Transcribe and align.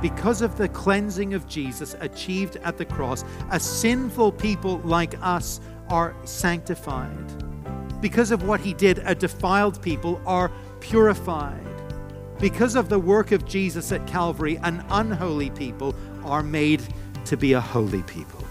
because 0.00 0.42
of 0.42 0.56
the 0.58 0.68
cleansing 0.68 1.34
of 1.34 1.48
Jesus 1.48 1.96
achieved 2.00 2.56
at 2.62 2.76
the 2.76 2.84
cross, 2.84 3.24
a 3.50 3.58
sinful 3.58 4.32
people 4.32 4.78
like 4.84 5.14
us 5.22 5.60
are 5.88 6.14
sanctified. 6.24 7.26
Because 8.00 8.30
of 8.30 8.42
what 8.42 8.60
he 8.60 8.74
did, 8.74 8.98
a 9.04 9.14
defiled 9.14 9.80
people 9.80 10.20
are 10.26 10.50
purified. 10.80 11.62
Because 12.38 12.76
of 12.76 12.90
the 12.90 12.98
work 12.98 13.32
of 13.32 13.46
Jesus 13.46 13.90
at 13.92 14.06
Calvary, 14.06 14.58
an 14.62 14.84
unholy 14.90 15.50
people 15.50 15.94
are 16.24 16.42
made 16.42 16.82
to 17.24 17.36
be 17.36 17.54
a 17.54 17.60
holy 17.60 18.02
people. 18.02 18.44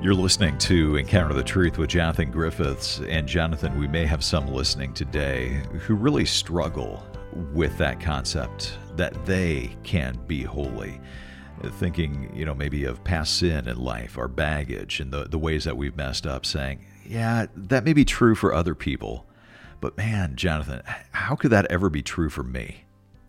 You're 0.00 0.14
listening 0.14 0.56
to 0.58 0.96
Encounter 0.96 1.34
the 1.34 1.42
Truth 1.42 1.76
with 1.76 1.90
Jonathan 1.90 2.30
Griffiths. 2.30 3.00
And 3.00 3.26
Jonathan, 3.26 3.78
we 3.78 3.88
may 3.88 4.06
have 4.06 4.24
some 4.24 4.46
listening 4.46 4.94
today 4.94 5.62
who 5.80 5.94
really 5.94 6.24
struggle 6.24 7.04
with 7.52 7.76
that 7.78 8.00
concept 8.00 8.78
that 8.96 9.26
they 9.26 9.76
can 9.82 10.18
be 10.26 10.42
holy. 10.42 11.00
Thinking, 11.72 12.34
you 12.34 12.46
know, 12.46 12.54
maybe 12.54 12.84
of 12.84 13.04
past 13.04 13.36
sin 13.36 13.68
in 13.68 13.76
life, 13.78 14.16
our 14.16 14.28
baggage, 14.28 14.98
and 14.98 15.12
the, 15.12 15.24
the 15.24 15.38
ways 15.38 15.64
that 15.64 15.76
we've 15.76 15.96
messed 15.96 16.26
up, 16.26 16.46
saying, 16.46 16.86
yeah, 17.06 17.46
that 17.54 17.84
may 17.84 17.92
be 17.92 18.04
true 18.04 18.34
for 18.34 18.54
other 18.54 18.74
people. 18.74 19.26
But 19.80 19.96
man, 19.96 20.36
Jonathan, 20.36 20.82
how 21.12 21.34
could 21.34 21.50
that 21.50 21.66
ever 21.70 21.90
be 21.90 22.02
true 22.02 22.30
for 22.30 22.42
me? 22.42 22.84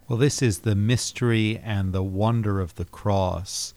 Well, 0.08 0.18
this 0.18 0.42
is 0.42 0.60
the 0.60 0.76
mystery 0.76 1.58
and 1.58 1.92
the 1.92 2.04
wonder 2.04 2.60
of 2.60 2.76
the 2.76 2.86
cross 2.86 3.74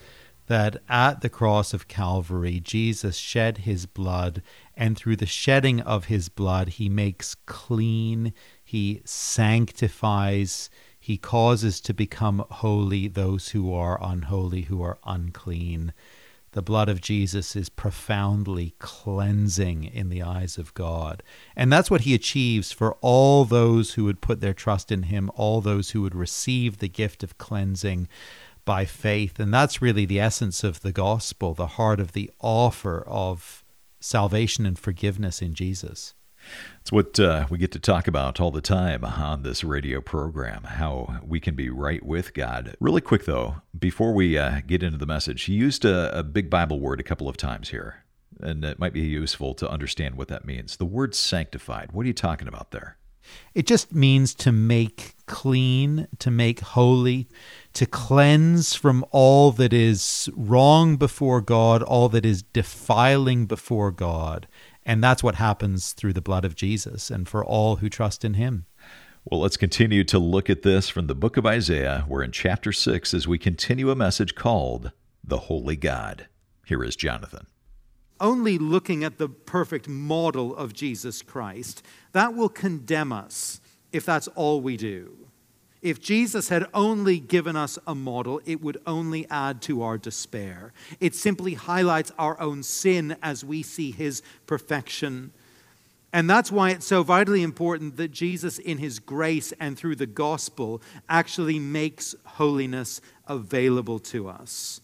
that 0.47 0.77
at 0.89 1.21
the 1.21 1.29
cross 1.29 1.73
of 1.73 1.89
Calvary, 1.89 2.61
Jesus 2.61 3.17
shed 3.17 3.59
his 3.59 3.87
blood, 3.87 4.43
and 4.77 4.97
through 4.97 5.17
the 5.17 5.27
shedding 5.27 5.81
of 5.81 6.07
his 6.07 6.29
blood, 6.29 6.71
he 6.71 6.89
makes 6.89 7.35
clean, 7.47 8.35
he 8.63 9.01
sanctifies, 9.05 10.69
he 11.05 11.19
causes 11.19 11.83
to 11.83 11.93
become 11.93 12.47
holy 12.51 13.09
those 13.09 13.51
who 13.51 13.75
are 13.75 14.03
unholy, 14.03 14.63
who 14.63 14.81
are 14.81 14.97
unclean. 15.05 15.93
The 16.53 16.63
blood 16.63 16.89
of 16.89 17.03
Jesus 17.03 17.55
is 17.55 17.69
profoundly 17.69 18.75
cleansing 18.79 19.85
in 19.85 20.09
the 20.09 20.23
eyes 20.23 20.57
of 20.57 20.73
God. 20.73 21.23
And 21.55 21.71
that's 21.71 21.91
what 21.91 22.01
he 22.01 22.15
achieves 22.15 22.73
for 22.73 22.95
all 23.03 23.45
those 23.45 23.93
who 23.93 24.05
would 24.05 24.23
put 24.23 24.41
their 24.41 24.55
trust 24.55 24.91
in 24.91 25.03
him, 25.03 25.31
all 25.35 25.61
those 25.61 25.91
who 25.91 26.01
would 26.01 26.15
receive 26.15 26.79
the 26.79 26.89
gift 26.89 27.23
of 27.23 27.37
cleansing 27.37 28.09
by 28.65 28.87
faith. 28.87 29.39
And 29.39 29.53
that's 29.53 29.83
really 29.83 30.07
the 30.07 30.21
essence 30.21 30.65
of 30.65 30.81
the 30.81 30.93
gospel, 30.93 31.53
the 31.53 31.77
heart 31.77 32.01
of 32.01 32.13
the 32.13 32.31
offer 32.41 33.03
of 33.07 33.63
salvation 34.01 34.65
and 34.65 34.79
forgiveness 34.79 35.43
in 35.43 35.53
Jesus. 35.53 36.15
It's 36.81 36.93
what 36.93 37.19
uh, 37.19 37.47
we 37.49 37.57
get 37.57 37.73
to 37.73 37.79
talk 37.79 38.07
about 38.07 38.41
all 38.41 38.51
the 38.51 38.61
time 38.61 39.05
on 39.05 39.43
this 39.43 39.65
radio 39.65 40.03
program 40.03 40.65
how 40.65 41.21
we 41.27 41.41
can 41.41 41.55
be 41.55 41.71
right 41.71 42.05
with 42.05 42.35
God. 42.35 42.77
Really 42.79 43.01
quick, 43.01 43.25
though, 43.25 43.57
before 43.79 44.13
we 44.13 44.37
uh, 44.37 44.61
get 44.67 44.83
into 44.83 44.99
the 44.99 45.07
message, 45.07 45.45
he 45.45 45.55
used 45.55 45.85
a, 45.85 46.19
a 46.19 46.23
big 46.23 46.51
Bible 46.51 46.81
word 46.81 47.01
a 47.01 47.05
couple 47.05 47.29
of 47.29 47.39
times 47.39 47.71
here, 47.71 48.05
and 48.39 48.65
it 48.65 48.79
might 48.79 48.93
be 48.93 49.01
useful 49.01 49.55
to 49.55 49.71
understand 49.71 50.17
what 50.17 50.29
that 50.29 50.45
means. 50.45 50.77
The 50.77 50.85
word 50.85 51.15
sanctified, 51.15 51.93
what 51.93 52.05
are 52.05 52.09
you 52.09 52.13
talking 52.13 52.49
about 52.49 52.71
there? 52.71 52.99
It 53.55 53.67
just 53.67 53.95
means 53.95 54.35
to 54.35 54.53
make 54.53 55.15
clean, 55.27 56.09
to 56.19 56.31
make 56.31 56.61
holy, 56.61 57.29
to 57.73 57.87
cleanse 57.87 58.75
from 58.75 59.05
all 59.11 59.53
that 59.53 59.73
is 59.73 60.29
wrong 60.35 60.97
before 60.97 61.41
God, 61.41 61.83
all 61.83 62.09
that 62.11 62.27
is 62.27 62.43
defiling 62.43 63.47
before 63.47 63.91
God. 63.91 64.47
And 64.87 65.03
that's 65.03 65.23
what 65.23 65.37
happens 65.37 65.93
through 65.93 66.13
the 66.13 66.21
blood 66.21 66.45
of 66.45 66.55
Jesus 66.55 67.11
and 67.11 67.29
for 67.29 67.45
all 67.45 67.77
who 67.77 67.89
trust 67.89 68.25
in 68.25 68.35
him. 68.35 68.67
Well, 69.25 69.41
let's 69.41 69.57
continue 69.57 70.05
to 70.05 70.19
look 70.19 70.51
at 70.51 70.63
this 70.63 70.91
from 70.91 71.07
the 71.07 71.15
book 71.15 71.39
of 71.39 71.47
Isaiah. 71.47 72.05
We're 72.07 72.23
in 72.23 72.33
chapter 72.33 72.73
6 72.73 73.15
as 73.15 73.27
we 73.27 73.39
continue 73.39 73.91
a 73.91 73.97
message 73.97 74.35
called 74.35 74.93
The 75.23 75.39
Holy 75.39 75.77
God. 75.77 76.29
Here 76.67 76.85
is 76.85 76.95
Jonathan. 76.95 77.47
Only 78.21 78.59
looking 78.59 79.03
at 79.03 79.17
the 79.17 79.29
perfect 79.29 79.89
model 79.89 80.55
of 80.55 80.75
Jesus 80.75 81.23
Christ, 81.23 81.83
that 82.13 82.35
will 82.35 82.51
condemn 82.51 83.13
us 83.13 83.63
if 83.93 84.05
that's 84.05 84.29
all 84.29 84.61
we 84.61 84.77
do. 84.77 85.29
If 85.85 86.01
Jesus 86.01 86.49
had 86.49 86.67
only 86.73 87.21
given 87.21 87.57
us 87.57 87.79
a 87.87 87.95
model, 87.95 88.41
it 88.47 88.63
would 88.63 88.79
only 88.87 89.29
add 89.29 89.61
to 89.63 89.83
our 89.83 89.99
despair. 89.99 90.73
It 90.99 91.15
simply 91.15 91.53
highlights 91.53 92.11
our 92.19 92.41
own 92.41 92.63
sin 92.63 93.19
as 93.23 93.45
we 93.45 93.63
see 93.63 93.91
his 93.91 94.23
perfection. 94.47 95.31
And 96.11 96.29
that's 96.29 96.51
why 96.51 96.71
it's 96.71 96.87
so 96.87 97.03
vitally 97.03 97.43
important 97.43 97.99
that 97.99 98.13
Jesus, 98.13 98.59
in 98.59 98.79
his 98.79 98.99
grace 98.99 99.53
and 99.61 99.77
through 99.77 99.97
the 99.97 100.07
gospel, 100.07 100.81
actually 101.07 101.59
makes 101.59 102.15
holiness 102.25 103.03
available 103.29 103.99
to 103.99 104.27
us. 104.27 104.81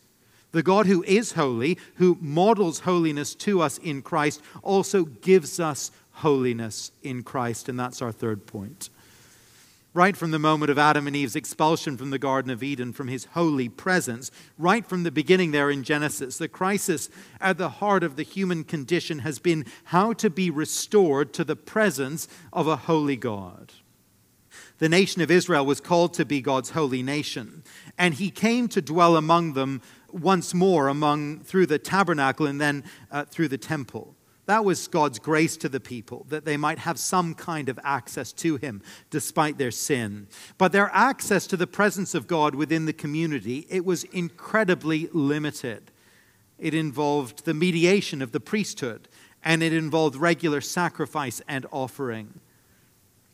The 0.53 0.63
God 0.63 0.85
who 0.85 1.03
is 1.05 1.33
holy, 1.33 1.79
who 1.95 2.19
models 2.21 2.81
holiness 2.81 3.35
to 3.37 3.63
us 3.63 3.79
in 3.79 4.03
Christ, 4.03 4.43
also 4.63 5.05
gives 5.05 5.59
us 5.59 5.93
holiness 6.13 6.93
in 7.03 7.23
Christ. 7.23 7.71
And 7.71 7.81
that's 7.81 8.03
our 8.03 8.13
third 8.13 8.47
point 8.47 8.91
right 9.93 10.17
from 10.17 10.31
the 10.31 10.39
moment 10.39 10.71
of 10.71 10.79
Adam 10.79 11.07
and 11.07 11.17
Eve's 11.17 11.35
expulsion 11.35 11.97
from 11.97 12.11
the 12.11 12.19
Garden 12.19 12.51
of 12.51 12.63
Eden 12.63 12.93
from 12.93 13.09
his 13.09 13.27
holy 13.27 13.69
presence, 13.69 14.31
right 14.57 14.87
from 14.87 15.03
the 15.03 15.11
beginning 15.11 15.51
there 15.51 15.71
in 15.71 15.83
Genesis, 15.83 16.39
the 16.39 16.49
crisis 16.49 17.09
at 17.41 17.59
the 17.59 17.69
heart 17.69 18.05
of 18.05 18.17
the 18.17 18.23
human 18.23 18.63
condition 18.63 19.21
has 19.21 19.39
been 19.39 19.67
how 19.85 20.13
to 20.13 20.31
be 20.31 20.51
restored 20.51 21.33
to 21.33 21.45
the 21.45 21.57
presence 21.57 22.29
of 22.53 22.67
a 22.67 22.77
holy 22.77 23.17
God. 23.17 23.73
The 24.79 24.89
nation 24.89 25.23
of 25.23 25.31
Israel 25.31 25.67
was 25.67 25.81
called 25.81 26.15
to 26.15 26.25
be 26.25 26.41
God's 26.41 26.71
holy 26.71 27.03
nation, 27.03 27.63
and 27.99 28.15
he 28.15 28.31
came 28.31 28.69
to 28.69 28.81
dwell 28.81 29.17
among 29.17 29.53
them 29.53 29.83
once 30.13 30.55
more 30.55 30.89
among 30.89 31.41
through 31.41 31.67
the 31.67 31.79
tabernacle 31.79 32.47
and 32.47 32.61
then 32.61 32.85
uh, 33.11 33.25
through 33.25 33.49
the 33.49 33.59
temple. 33.59 34.17
That 34.51 34.65
was 34.65 34.89
God's 34.89 35.21
grace 35.21 35.57
to 35.59 35.69
the 35.69 35.79
people, 35.79 36.27
that 36.29 36.45
they 36.45 36.57
might 36.57 36.81
have 36.81 36.99
some 36.99 37.37
kind 37.37 37.69
of 37.69 37.79
access 37.85 38.33
to 38.33 38.57
Him 38.57 38.83
despite 39.09 39.59
their 39.59 39.71
sin. 39.71 40.27
But 40.59 40.73
their 40.73 40.91
access 40.93 41.47
to 41.47 41.57
the 41.57 41.69
presence 41.69 42.17
of 42.17 42.27
God 42.27 42.57
within 42.57 42.85
the 42.85 42.93
community, 42.93 43.65
it 43.71 43.85
was 43.85 44.03
incredibly 44.03 45.09
limited. 45.13 45.93
It 46.59 46.75
involved 46.75 47.45
the 47.45 47.55
mediation 47.55 48.21
of 48.21 48.33
the 48.33 48.41
priesthood, 48.41 49.07
and 49.45 49.63
it 49.63 49.73
involved 49.73 50.17
regular 50.17 50.61
sacrifice 50.61 51.41
and 51.47 51.65
offering. 51.71 52.41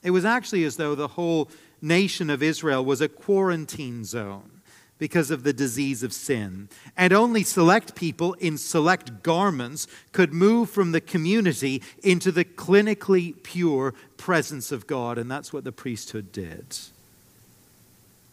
It 0.02 0.10
was 0.10 0.26
actually 0.26 0.64
as 0.64 0.76
though 0.76 0.94
the 0.94 1.08
whole 1.08 1.48
nation 1.80 2.28
of 2.28 2.42
Israel 2.42 2.84
was 2.84 3.00
a 3.00 3.08
quarantine 3.08 4.04
zone 4.04 4.55
because 4.98 5.30
of 5.30 5.42
the 5.42 5.52
disease 5.52 6.02
of 6.02 6.12
sin. 6.12 6.68
And 6.96 7.12
only 7.12 7.42
select 7.42 7.94
people 7.94 8.32
in 8.34 8.56
select 8.58 9.22
garments 9.22 9.86
could 10.12 10.32
move 10.32 10.70
from 10.70 10.92
the 10.92 11.00
community 11.00 11.82
into 12.02 12.32
the 12.32 12.44
clinically 12.44 13.42
pure 13.42 13.94
presence 14.16 14.72
of 14.72 14.86
God. 14.86 15.18
And 15.18 15.30
that's 15.30 15.52
what 15.52 15.64
the 15.64 15.72
priesthood 15.72 16.32
did. 16.32 16.78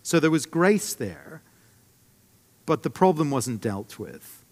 So 0.03 0.19
there 0.19 0.31
was 0.31 0.45
grace 0.45 0.93
there, 0.93 1.41
but 2.65 2.83
the 2.83 2.89
problem 2.89 3.31
wasn't 3.31 3.61
dealt 3.61 3.99
with. 3.99 4.43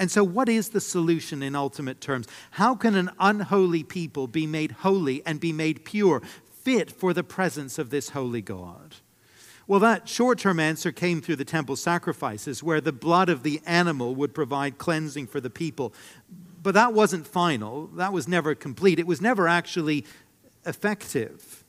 And 0.00 0.10
so, 0.10 0.24
what 0.24 0.48
is 0.48 0.70
the 0.70 0.80
solution 0.80 1.42
in 1.42 1.54
ultimate 1.54 2.00
terms? 2.00 2.26
How 2.52 2.74
can 2.74 2.94
an 2.94 3.10
unholy 3.20 3.82
people 3.82 4.26
be 4.26 4.46
made 4.46 4.70
holy 4.70 5.22
and 5.26 5.38
be 5.38 5.52
made 5.52 5.84
pure, 5.84 6.22
fit 6.62 6.90
for 6.90 7.12
the 7.12 7.22
presence 7.22 7.78
of 7.78 7.90
this 7.90 8.08
holy 8.10 8.40
God? 8.40 8.96
Well, 9.70 9.78
that 9.78 10.08
short 10.08 10.40
term 10.40 10.58
answer 10.58 10.90
came 10.90 11.20
through 11.20 11.36
the 11.36 11.44
temple 11.44 11.76
sacrifices, 11.76 12.60
where 12.60 12.80
the 12.80 12.90
blood 12.90 13.28
of 13.28 13.44
the 13.44 13.62
animal 13.64 14.16
would 14.16 14.34
provide 14.34 14.78
cleansing 14.78 15.28
for 15.28 15.40
the 15.40 15.48
people. 15.48 15.94
But 16.60 16.74
that 16.74 16.92
wasn't 16.92 17.24
final, 17.24 17.86
that 17.94 18.12
was 18.12 18.26
never 18.26 18.56
complete, 18.56 18.98
it 18.98 19.06
was 19.06 19.20
never 19.20 19.46
actually 19.46 20.04
effective. 20.66 21.62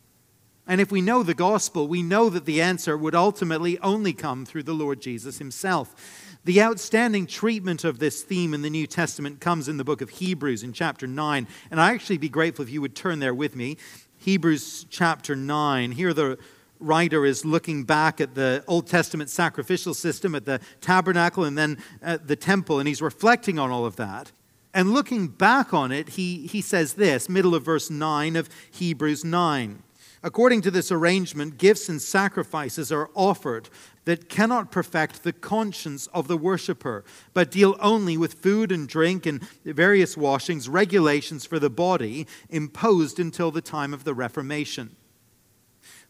And 0.65 0.81
if 0.81 0.91
we 0.91 0.99
know 0.99 1.21
the 1.21 1.35
gospel, 1.35 1.87
we 1.87 2.01
know 2.01 2.31
that 2.31 2.45
the 2.45 2.59
answer 2.59 2.97
would 2.97 3.13
ultimately 3.13 3.77
only 3.81 4.13
come 4.13 4.47
through 4.47 4.63
the 4.63 4.73
Lord 4.73 4.99
Jesus 4.99 5.37
himself. 5.37 6.39
The 6.43 6.59
outstanding 6.59 7.27
treatment 7.27 7.83
of 7.83 7.99
this 7.99 8.23
theme 8.23 8.55
in 8.55 8.63
the 8.63 8.71
New 8.71 8.87
Testament 8.87 9.39
comes 9.41 9.69
in 9.69 9.77
the 9.77 9.83
book 9.83 10.01
of 10.01 10.09
Hebrews 10.09 10.63
in 10.63 10.73
chapter 10.73 11.05
9. 11.05 11.47
And 11.69 11.79
I 11.79 11.93
actually 11.93 12.17
be 12.17 12.29
grateful 12.29 12.63
if 12.63 12.71
you 12.71 12.81
would 12.81 12.95
turn 12.95 13.19
there 13.19 13.35
with 13.35 13.55
me. 13.55 13.77
Hebrews 14.17 14.87
chapter 14.89 15.35
9. 15.35 15.91
Here 15.91 16.15
the 16.15 16.39
writer 16.81 17.25
is 17.25 17.45
looking 17.45 17.83
back 17.83 18.19
at 18.19 18.35
the 18.35 18.63
Old 18.67 18.87
Testament 18.87 19.29
sacrificial 19.29 19.93
system, 19.93 20.35
at 20.35 20.45
the 20.45 20.59
tabernacle, 20.81 21.43
and 21.43 21.57
then 21.57 21.77
at 22.01 22.27
the 22.27 22.35
temple, 22.35 22.79
and 22.79 22.87
he's 22.87 23.01
reflecting 23.01 23.59
on 23.59 23.71
all 23.71 23.85
of 23.85 23.95
that. 23.97 24.31
And 24.73 24.93
looking 24.93 25.27
back 25.27 25.73
on 25.73 25.91
it, 25.91 26.09
he, 26.09 26.47
he 26.47 26.61
says 26.61 26.93
this, 26.93 27.27
middle 27.27 27.53
of 27.53 27.63
verse 27.63 27.89
9 27.89 28.35
of 28.35 28.49
Hebrews 28.71 29.25
9. 29.25 29.83
According 30.23 30.61
to 30.61 30.71
this 30.71 30.91
arrangement, 30.91 31.57
gifts 31.57 31.89
and 31.89 31.99
sacrifices 32.01 32.91
are 32.91 33.09
offered 33.15 33.69
that 34.05 34.29
cannot 34.29 34.71
perfect 34.71 35.23
the 35.23 35.33
conscience 35.33 36.07
of 36.07 36.27
the 36.27 36.37
worshiper, 36.37 37.03
but 37.33 37.51
deal 37.51 37.75
only 37.79 38.17
with 38.17 38.35
food 38.35 38.71
and 38.71 38.87
drink 38.87 39.25
and 39.25 39.41
various 39.65 40.15
washings, 40.15 40.69
regulations 40.69 41.45
for 41.45 41.57
the 41.57 41.71
body 41.71 42.27
imposed 42.49 43.19
until 43.19 43.49
the 43.49 43.61
time 43.61 43.93
of 43.93 44.03
the 44.03 44.13
Reformation. 44.13 44.95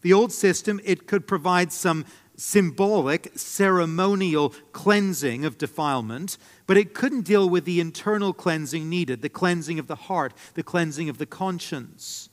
The 0.02 0.12
old 0.12 0.32
system, 0.32 0.80
it 0.84 1.06
could 1.06 1.26
provide 1.26 1.72
some 1.72 2.04
symbolic, 2.36 3.30
ceremonial 3.36 4.50
cleansing 4.72 5.44
of 5.44 5.58
defilement, 5.58 6.38
but 6.66 6.76
it 6.76 6.94
couldn't 6.94 7.22
deal 7.22 7.48
with 7.48 7.64
the 7.64 7.80
internal 7.80 8.32
cleansing 8.32 8.88
needed 8.88 9.22
the 9.22 9.28
cleansing 9.28 9.78
of 9.78 9.86
the 9.86 9.94
heart, 9.94 10.34
the 10.54 10.62
cleansing 10.62 11.08
of 11.08 11.18
the 11.18 11.26
conscience. 11.26 12.28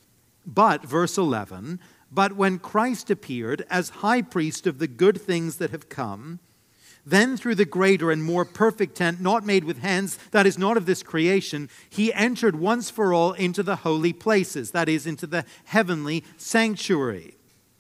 But, 0.46 0.84
verse 0.84 1.18
11, 1.18 1.80
but 2.12 2.34
when 2.34 2.58
Christ 2.58 3.12
appeared 3.12 3.66
as 3.70 3.90
high 3.90 4.24
priest 4.24 4.66
of 4.66 4.80
the 4.80 4.88
good 4.88 5.22
things 5.22 5.58
that 5.58 5.70
have 5.70 5.90
come, 5.90 6.40
then 7.06 7.38
through 7.38 7.56
the 7.56 7.66
greater 7.66 8.10
and 8.10 8.24
more 8.24 8.46
perfect 8.46 8.96
tent, 8.96 9.22
not 9.22 9.46
made 9.46 9.64
with 9.64 9.80
hands, 9.80 10.18
that 10.32 10.48
is 10.48 10.58
not 10.58 10.76
of 10.76 10.88
this 10.88 11.04
creation, 11.04 11.70
he 11.88 12.12
entered 12.14 12.56
once 12.56 12.90
for 12.90 13.14
all 13.14 13.34
into 13.34 13.62
the 13.62 13.78
holy 13.78 14.14
places, 14.14 14.72
that 14.72 14.90
is, 14.90 15.06
into 15.06 15.28
the 15.28 15.46
heavenly 15.66 16.24
sanctuary 16.38 17.36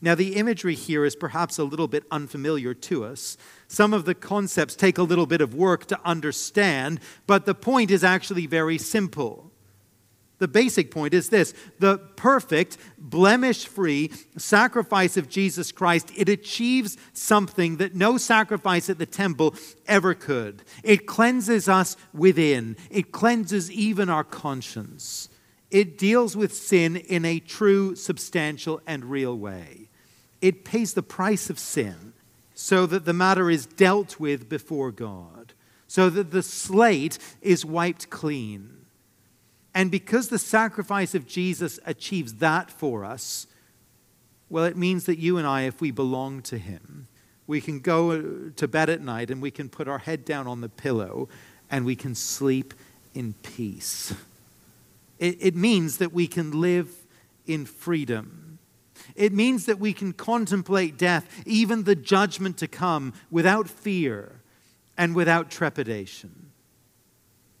Now, 0.00 0.14
the 0.14 0.36
imagery 0.36 0.74
here 0.74 1.04
is 1.04 1.16
perhaps 1.16 1.58
a 1.58 1.64
little 1.64 1.88
bit 1.88 2.04
unfamiliar 2.10 2.74
to 2.74 3.04
us. 3.04 3.36
Some 3.66 3.94
of 3.94 4.04
the 4.04 4.14
concepts 4.14 4.76
take 4.76 4.98
a 4.98 5.02
little 5.02 5.26
bit 5.26 5.40
of 5.40 5.54
work 5.54 5.86
to 5.86 6.00
understand, 6.04 7.00
but 7.26 7.46
the 7.46 7.54
point 7.54 7.90
is 7.90 8.04
actually 8.04 8.46
very 8.46 8.78
simple. 8.78 9.52
The 10.38 10.48
basic 10.48 10.90
point 10.90 11.14
is 11.14 11.30
this 11.30 11.54
the 11.78 11.98
perfect, 12.16 12.76
blemish 12.98 13.66
free 13.66 14.10
sacrifice 14.36 15.16
of 15.16 15.28
Jesus 15.28 15.72
Christ, 15.72 16.12
it 16.14 16.28
achieves 16.28 16.98
something 17.12 17.78
that 17.78 17.94
no 17.94 18.18
sacrifice 18.18 18.90
at 18.90 18.98
the 18.98 19.06
temple 19.06 19.54
ever 19.86 20.14
could. 20.14 20.62
It 20.82 21.06
cleanses 21.06 21.68
us 21.68 21.96
within, 22.12 22.76
it 22.90 23.12
cleanses 23.12 23.70
even 23.70 24.10
our 24.10 24.24
conscience. 24.24 25.30
It 25.68 25.98
deals 25.98 26.36
with 26.36 26.54
sin 26.54 26.94
in 26.96 27.24
a 27.24 27.40
true, 27.40 27.96
substantial, 27.96 28.80
and 28.86 29.04
real 29.04 29.36
way. 29.36 29.85
It 30.46 30.64
pays 30.64 30.94
the 30.94 31.02
price 31.02 31.50
of 31.50 31.58
sin 31.58 32.12
so 32.54 32.86
that 32.86 33.04
the 33.04 33.12
matter 33.12 33.50
is 33.50 33.66
dealt 33.66 34.20
with 34.20 34.48
before 34.48 34.92
God, 34.92 35.54
so 35.88 36.08
that 36.08 36.30
the 36.30 36.40
slate 36.40 37.18
is 37.42 37.64
wiped 37.64 38.10
clean. 38.10 38.86
And 39.74 39.90
because 39.90 40.28
the 40.28 40.38
sacrifice 40.38 41.16
of 41.16 41.26
Jesus 41.26 41.80
achieves 41.84 42.34
that 42.34 42.70
for 42.70 43.04
us, 43.04 43.48
well, 44.48 44.62
it 44.62 44.76
means 44.76 45.06
that 45.06 45.18
you 45.18 45.36
and 45.36 45.48
I, 45.48 45.62
if 45.62 45.80
we 45.80 45.90
belong 45.90 46.42
to 46.42 46.58
Him, 46.58 47.08
we 47.48 47.60
can 47.60 47.80
go 47.80 48.12
uh, 48.12 48.22
to 48.54 48.68
bed 48.68 48.88
at 48.88 49.00
night 49.00 49.32
and 49.32 49.42
we 49.42 49.50
can 49.50 49.68
put 49.68 49.88
our 49.88 49.98
head 49.98 50.24
down 50.24 50.46
on 50.46 50.60
the 50.60 50.68
pillow 50.68 51.28
and 51.72 51.84
we 51.84 51.96
can 51.96 52.14
sleep 52.14 52.72
in 53.14 53.34
peace. 53.42 54.14
It, 55.18 55.38
it 55.40 55.56
means 55.56 55.96
that 55.96 56.12
we 56.12 56.28
can 56.28 56.60
live 56.60 56.88
in 57.48 57.66
freedom. 57.66 58.45
It 59.14 59.32
means 59.32 59.66
that 59.66 59.78
we 59.78 59.92
can 59.92 60.12
contemplate 60.12 60.98
death, 60.98 61.28
even 61.46 61.84
the 61.84 61.94
judgment 61.94 62.58
to 62.58 62.68
come, 62.68 63.12
without 63.30 63.68
fear 63.68 64.40
and 64.98 65.14
without 65.14 65.50
trepidation. 65.50 66.50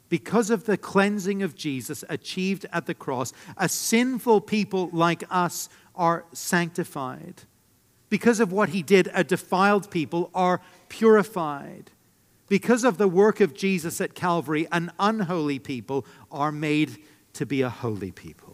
Because 0.08 0.50
of 0.50 0.64
the 0.64 0.76
cleansing 0.76 1.42
of 1.42 1.54
Jesus 1.54 2.04
achieved 2.08 2.66
at 2.72 2.86
the 2.86 2.94
cross, 2.94 3.32
a 3.56 3.68
sinful 3.68 4.42
people 4.42 4.88
like 4.92 5.24
us 5.30 5.68
are 5.94 6.24
sanctified. 6.32 7.42
Because 8.08 8.38
of 8.38 8.52
what 8.52 8.68
he 8.68 8.82
did, 8.82 9.10
a 9.12 9.24
defiled 9.24 9.90
people 9.90 10.30
are 10.32 10.60
purified. 10.88 11.90
Because 12.48 12.84
of 12.84 12.98
the 12.98 13.08
work 13.08 13.40
of 13.40 13.54
Jesus 13.54 14.00
at 14.00 14.14
Calvary, 14.14 14.68
an 14.70 14.92
unholy 15.00 15.58
people 15.58 16.06
are 16.30 16.52
made 16.52 16.98
to 17.32 17.44
be 17.44 17.62
a 17.62 17.68
holy 17.68 18.12
people. 18.12 18.45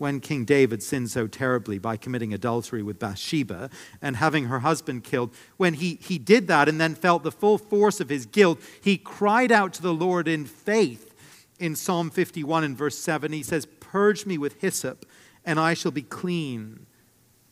When 0.00 0.20
King 0.20 0.46
David 0.46 0.82
sinned 0.82 1.10
so 1.10 1.26
terribly 1.26 1.76
by 1.78 1.98
committing 1.98 2.32
adultery 2.32 2.82
with 2.82 2.98
Bathsheba 2.98 3.68
and 4.00 4.16
having 4.16 4.46
her 4.46 4.60
husband 4.60 5.04
killed, 5.04 5.30
when 5.58 5.74
he, 5.74 5.98
he 6.00 6.16
did 6.16 6.46
that 6.46 6.70
and 6.70 6.80
then 6.80 6.94
felt 6.94 7.22
the 7.22 7.30
full 7.30 7.58
force 7.58 8.00
of 8.00 8.08
his 8.08 8.24
guilt, 8.24 8.62
he 8.82 8.96
cried 8.96 9.52
out 9.52 9.74
to 9.74 9.82
the 9.82 9.92
Lord 9.92 10.26
in 10.26 10.46
faith. 10.46 11.14
In 11.58 11.76
Psalm 11.76 12.08
51 12.08 12.64
and 12.64 12.78
verse 12.78 12.96
7, 12.96 13.30
he 13.30 13.42
says, 13.42 13.66
Purge 13.78 14.24
me 14.24 14.38
with 14.38 14.58
hyssop, 14.62 15.04
and 15.44 15.60
I 15.60 15.74
shall 15.74 15.92
be 15.92 16.00
clean. 16.00 16.86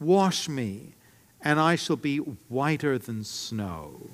Wash 0.00 0.49
me, 0.49 0.95
and 1.43 1.61
I 1.61 1.77
shall 1.77 1.97
be 1.97 2.17
whiter 2.17 2.97
than 2.97 3.25
snow. 3.25 4.09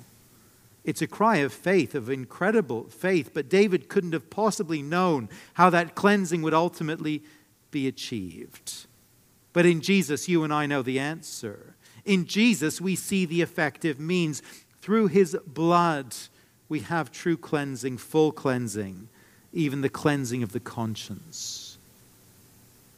It's 0.83 1.01
a 1.01 1.07
cry 1.07 1.37
of 1.37 1.53
faith, 1.53 1.95
of 1.95 2.09
incredible 2.09 2.89
faith, 2.89 3.31
but 3.33 3.47
David 3.47 3.87
couldn't 3.87 4.11
have 4.11 4.29
possibly 4.29 4.81
known 4.81 5.29
how 5.53 5.69
that 5.69 5.95
cleansing 5.95 6.41
would 6.41 6.53
ultimately 6.53 7.23
be 7.75 7.87
achieved. 7.89 8.85
But 9.51 9.65
in 9.65 9.81
Jesus, 9.81 10.29
you 10.29 10.45
and 10.45 10.53
I 10.53 10.65
know 10.65 10.81
the 10.81 10.97
answer. 10.97 11.75
In 12.05 12.25
Jesus, 12.25 12.79
we 12.79 12.95
see 12.95 13.25
the 13.25 13.41
effective 13.41 13.99
means. 13.99 14.41
Through 14.81 15.07
his 15.07 15.37
blood, 15.45 16.15
we 16.69 16.79
have 16.79 17.11
true 17.11 17.35
cleansing, 17.35 17.97
full 17.97 18.31
cleansing, 18.31 19.09
even 19.51 19.81
the 19.81 19.89
cleansing 19.89 20.41
of 20.41 20.53
the 20.53 20.61
conscience. 20.61 21.77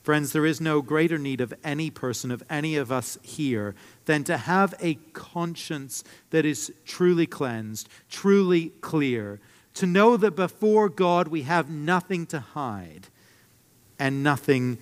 Friends, 0.04 0.32
there 0.32 0.46
is 0.46 0.62
no 0.62 0.84
greater 0.84 1.18
need 1.18 1.42
of 1.42 1.56
any 1.64 1.90
person, 1.90 2.30
of 2.30 2.44
any 2.48 2.76
of 2.76 2.92
us 2.92 3.18
here, 3.24 3.74
than 4.06 4.24
to 4.26 4.38
have 4.38 4.76
a 4.80 5.00
conscience 5.14 6.04
that 6.30 6.46
is 6.46 6.72
truly 6.86 7.26
cleansed, 7.26 7.90
truly 8.12 8.74
clear, 8.82 9.40
to 9.74 9.88
know 9.88 10.18
that 10.18 10.36
before 10.36 10.88
God 10.88 11.30
we 11.30 11.42
have 11.42 11.68
nothing 11.68 12.28
to 12.28 12.40
hide 12.40 13.08
and 14.00 14.24
nothing 14.24 14.78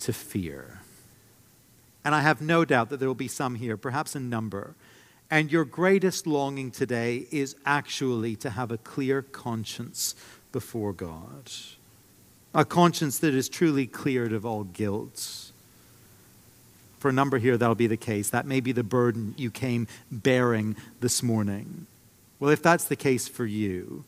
to 0.00 0.12
fear. 0.12 0.80
And 2.04 2.14
I 2.14 2.20
have 2.20 2.40
no 2.40 2.64
doubt 2.64 2.90
that 2.90 2.98
there 2.98 3.08
will 3.08 3.14
be 3.14 3.28
some 3.28 3.56
here, 3.56 3.76
perhaps 3.76 4.14
a 4.14 4.20
number, 4.20 4.74
and 5.30 5.52
your 5.52 5.64
greatest 5.64 6.26
longing 6.26 6.70
today 6.70 7.26
is 7.30 7.54
actually 7.66 8.36
to 8.36 8.50
have 8.50 8.70
a 8.70 8.78
clear 8.78 9.20
conscience 9.20 10.14
before 10.52 10.92
God 10.92 11.50
a 12.54 12.64
conscience 12.64 13.18
that 13.18 13.34
is 13.34 13.48
truly 13.48 13.86
cleared 13.86 14.32
of 14.32 14.44
all 14.46 14.64
guilt. 14.64 15.52
For 16.98 17.10
a 17.10 17.12
number 17.12 17.38
here, 17.38 17.56
that'll 17.56 17.74
be 17.74 17.86
the 17.86 17.96
case. 17.96 18.30
That 18.30 18.46
may 18.46 18.60
be 18.60 18.72
the 18.72 18.82
burden 18.82 19.34
you 19.36 19.50
came 19.50 19.86
bearing 20.10 20.76
this 21.00 21.22
morning. 21.22 21.86
Well, 22.40 22.50
if 22.50 22.62
that's 22.62 22.84
the 22.84 22.96
case 22.96 23.28
for 23.28 23.46
you, 23.46 24.04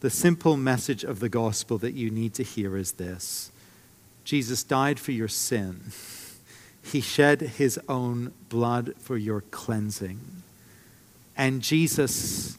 the 0.00 0.10
simple 0.10 0.56
message 0.56 1.04
of 1.04 1.20
the 1.20 1.28
gospel 1.28 1.78
that 1.78 1.92
you 1.92 2.10
need 2.10 2.34
to 2.34 2.42
hear 2.42 2.76
is 2.76 2.92
this 2.92 3.50
Jesus 4.30 4.62
died 4.62 5.00
for 5.00 5.10
your 5.10 5.26
sin, 5.26 5.90
He 6.84 7.00
shed 7.00 7.40
His 7.40 7.80
own 7.88 8.32
blood 8.48 8.94
for 8.96 9.16
your 9.16 9.40
cleansing. 9.40 10.20
And 11.36 11.62
Jesus, 11.62 12.56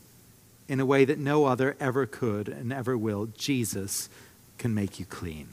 in 0.67 0.81
a 0.81 0.85
way 0.85 1.05
that 1.05 1.17
no 1.17 1.45
other 1.45 1.77
ever 1.79 2.05
could 2.05 2.49
and 2.49 2.73
ever 2.73 2.97
will, 2.97 3.27
Jesus 3.37 4.09
can 4.57 4.73
make 4.73 4.99
you 4.99 5.05
clean. 5.05 5.47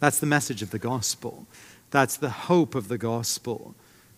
That's 0.00 0.18
the 0.18 0.26
message 0.26 0.60
of 0.60 0.72
the 0.72 0.78
gospel. 0.80 1.46
That's 1.92 2.16
the 2.16 2.30
hope 2.30 2.74
of 2.74 2.88
the 2.88 2.98
gospel 2.98 3.76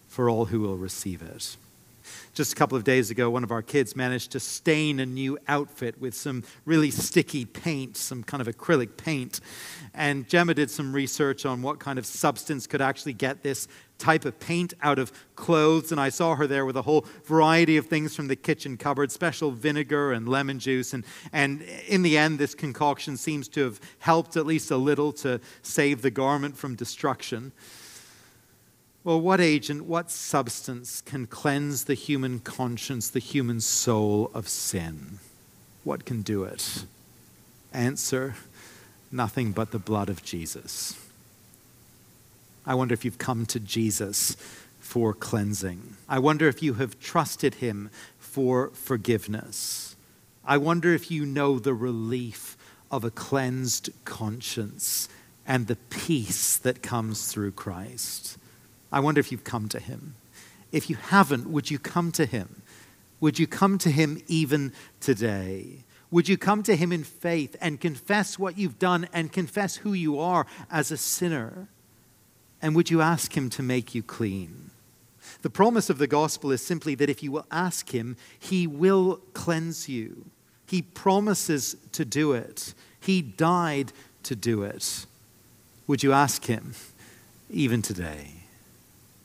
for 0.08 0.30
all 0.30 0.46
who 0.46 0.60
will 0.60 0.78
receive 0.78 1.20
it. 1.20 1.58
Just 2.32 2.52
a 2.52 2.56
couple 2.56 2.78
of 2.78 2.84
days 2.84 3.10
ago, 3.10 3.28
one 3.28 3.42
of 3.42 3.50
our 3.50 3.62
kids 3.62 3.96
managed 3.96 4.30
to 4.32 4.40
stain 4.40 5.00
a 5.00 5.06
new 5.06 5.36
outfit 5.48 6.00
with 6.00 6.14
some 6.14 6.44
really 6.64 6.92
sticky 6.92 7.44
paint, 7.44 7.96
some 7.96 8.22
kind 8.22 8.40
of 8.40 8.46
acrylic 8.46 8.96
paint. 8.96 9.40
And 9.94 10.28
Gemma 10.28 10.54
did 10.54 10.70
some 10.70 10.92
research 10.92 11.44
on 11.44 11.60
what 11.60 11.80
kind 11.80 11.98
of 11.98 12.06
substance 12.06 12.68
could 12.68 12.80
actually 12.80 13.14
get 13.14 13.42
this 13.42 13.66
type 13.98 14.24
of 14.24 14.38
paint 14.38 14.74
out 14.80 15.00
of 15.00 15.12
clothes. 15.34 15.90
And 15.90 16.00
I 16.00 16.08
saw 16.08 16.36
her 16.36 16.46
there 16.46 16.64
with 16.64 16.76
a 16.76 16.82
whole 16.82 17.04
variety 17.24 17.76
of 17.76 17.86
things 17.86 18.14
from 18.14 18.28
the 18.28 18.36
kitchen 18.36 18.76
cupboard 18.76 19.10
special 19.10 19.50
vinegar 19.50 20.12
and 20.12 20.28
lemon 20.28 20.60
juice. 20.60 20.94
And, 20.94 21.04
and 21.32 21.62
in 21.88 22.02
the 22.02 22.16
end, 22.16 22.38
this 22.38 22.54
concoction 22.54 23.16
seems 23.16 23.48
to 23.48 23.64
have 23.64 23.80
helped 23.98 24.36
at 24.36 24.46
least 24.46 24.70
a 24.70 24.76
little 24.76 25.12
to 25.14 25.40
save 25.62 26.02
the 26.02 26.12
garment 26.12 26.56
from 26.56 26.76
destruction. 26.76 27.50
Well, 29.02 29.20
what 29.20 29.40
agent, 29.40 29.86
what 29.86 30.10
substance 30.10 31.00
can 31.00 31.26
cleanse 31.26 31.84
the 31.84 31.94
human 31.94 32.38
conscience, 32.38 33.08
the 33.08 33.18
human 33.18 33.60
soul 33.60 34.30
of 34.34 34.46
sin? 34.46 35.20
What 35.84 36.04
can 36.04 36.20
do 36.20 36.44
it? 36.44 36.84
Answer 37.72 38.34
nothing 39.10 39.52
but 39.52 39.70
the 39.70 39.78
blood 39.78 40.10
of 40.10 40.22
Jesus. 40.22 40.98
I 42.66 42.74
wonder 42.74 42.92
if 42.92 43.04
you've 43.04 43.16
come 43.16 43.46
to 43.46 43.58
Jesus 43.58 44.36
for 44.80 45.14
cleansing. 45.14 45.96
I 46.06 46.18
wonder 46.18 46.46
if 46.46 46.62
you 46.62 46.74
have 46.74 47.00
trusted 47.00 47.54
him 47.54 47.88
for 48.18 48.68
forgiveness. 48.74 49.96
I 50.44 50.58
wonder 50.58 50.92
if 50.92 51.10
you 51.10 51.24
know 51.24 51.58
the 51.58 51.74
relief 51.74 52.54
of 52.90 53.02
a 53.04 53.10
cleansed 53.10 53.88
conscience 54.04 55.08
and 55.46 55.66
the 55.68 55.76
peace 55.76 56.58
that 56.58 56.82
comes 56.82 57.32
through 57.32 57.52
Christ. 57.52 58.36
I 58.92 59.00
wonder 59.00 59.20
if 59.20 59.30
you've 59.30 59.44
come 59.44 59.68
to 59.68 59.78
him. 59.78 60.14
If 60.72 60.88
you 60.88 60.96
haven't, 60.96 61.50
would 61.50 61.70
you 61.70 61.78
come 61.78 62.12
to 62.12 62.26
him? 62.26 62.62
Would 63.20 63.38
you 63.38 63.46
come 63.46 63.78
to 63.78 63.90
him 63.90 64.22
even 64.28 64.72
today? 65.00 65.84
Would 66.10 66.28
you 66.28 66.36
come 66.36 66.62
to 66.64 66.74
him 66.74 66.90
in 66.90 67.04
faith 67.04 67.56
and 67.60 67.80
confess 67.80 68.38
what 68.38 68.58
you've 68.58 68.78
done 68.78 69.08
and 69.12 69.32
confess 69.32 69.76
who 69.76 69.92
you 69.92 70.18
are 70.18 70.46
as 70.70 70.90
a 70.90 70.96
sinner? 70.96 71.68
And 72.62 72.74
would 72.74 72.90
you 72.90 73.00
ask 73.00 73.36
him 73.36 73.48
to 73.50 73.62
make 73.62 73.94
you 73.94 74.02
clean? 74.02 74.70
The 75.42 75.50
promise 75.50 75.88
of 75.88 75.98
the 75.98 76.06
gospel 76.06 76.50
is 76.50 76.64
simply 76.64 76.94
that 76.96 77.10
if 77.10 77.22
you 77.22 77.30
will 77.30 77.46
ask 77.50 77.94
him, 77.94 78.16
he 78.38 78.66
will 78.66 79.20
cleanse 79.34 79.88
you. 79.88 80.26
He 80.66 80.82
promises 80.82 81.76
to 81.92 82.04
do 82.04 82.32
it. 82.32 82.74
He 83.00 83.22
died 83.22 83.92
to 84.24 84.34
do 84.34 84.62
it. 84.62 85.06
Would 85.86 86.02
you 86.02 86.12
ask 86.12 86.44
him 86.44 86.74
even 87.48 87.82
today? 87.82 88.39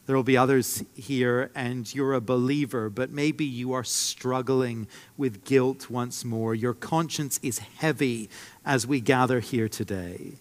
There 0.06 0.16
will 0.16 0.24
be 0.24 0.38
others 0.38 0.84
here, 0.94 1.50
and 1.56 1.94
you're 1.94 2.14
a 2.14 2.22
believer, 2.22 2.90
but 2.92 3.10
maybe 3.10 3.44
you 3.44 3.74
are 3.74 3.84
struggling 3.84 4.88
with 5.18 5.44
guilt 5.44 5.90
once 5.90 6.24
more. 6.24 6.54
Your 6.54 6.76
conscience 6.76 7.40
is 7.42 7.58
heavy 7.58 8.30
as 8.64 8.86
we 8.86 9.02
gather 9.02 9.40
here 9.40 9.68
today. 9.68 10.34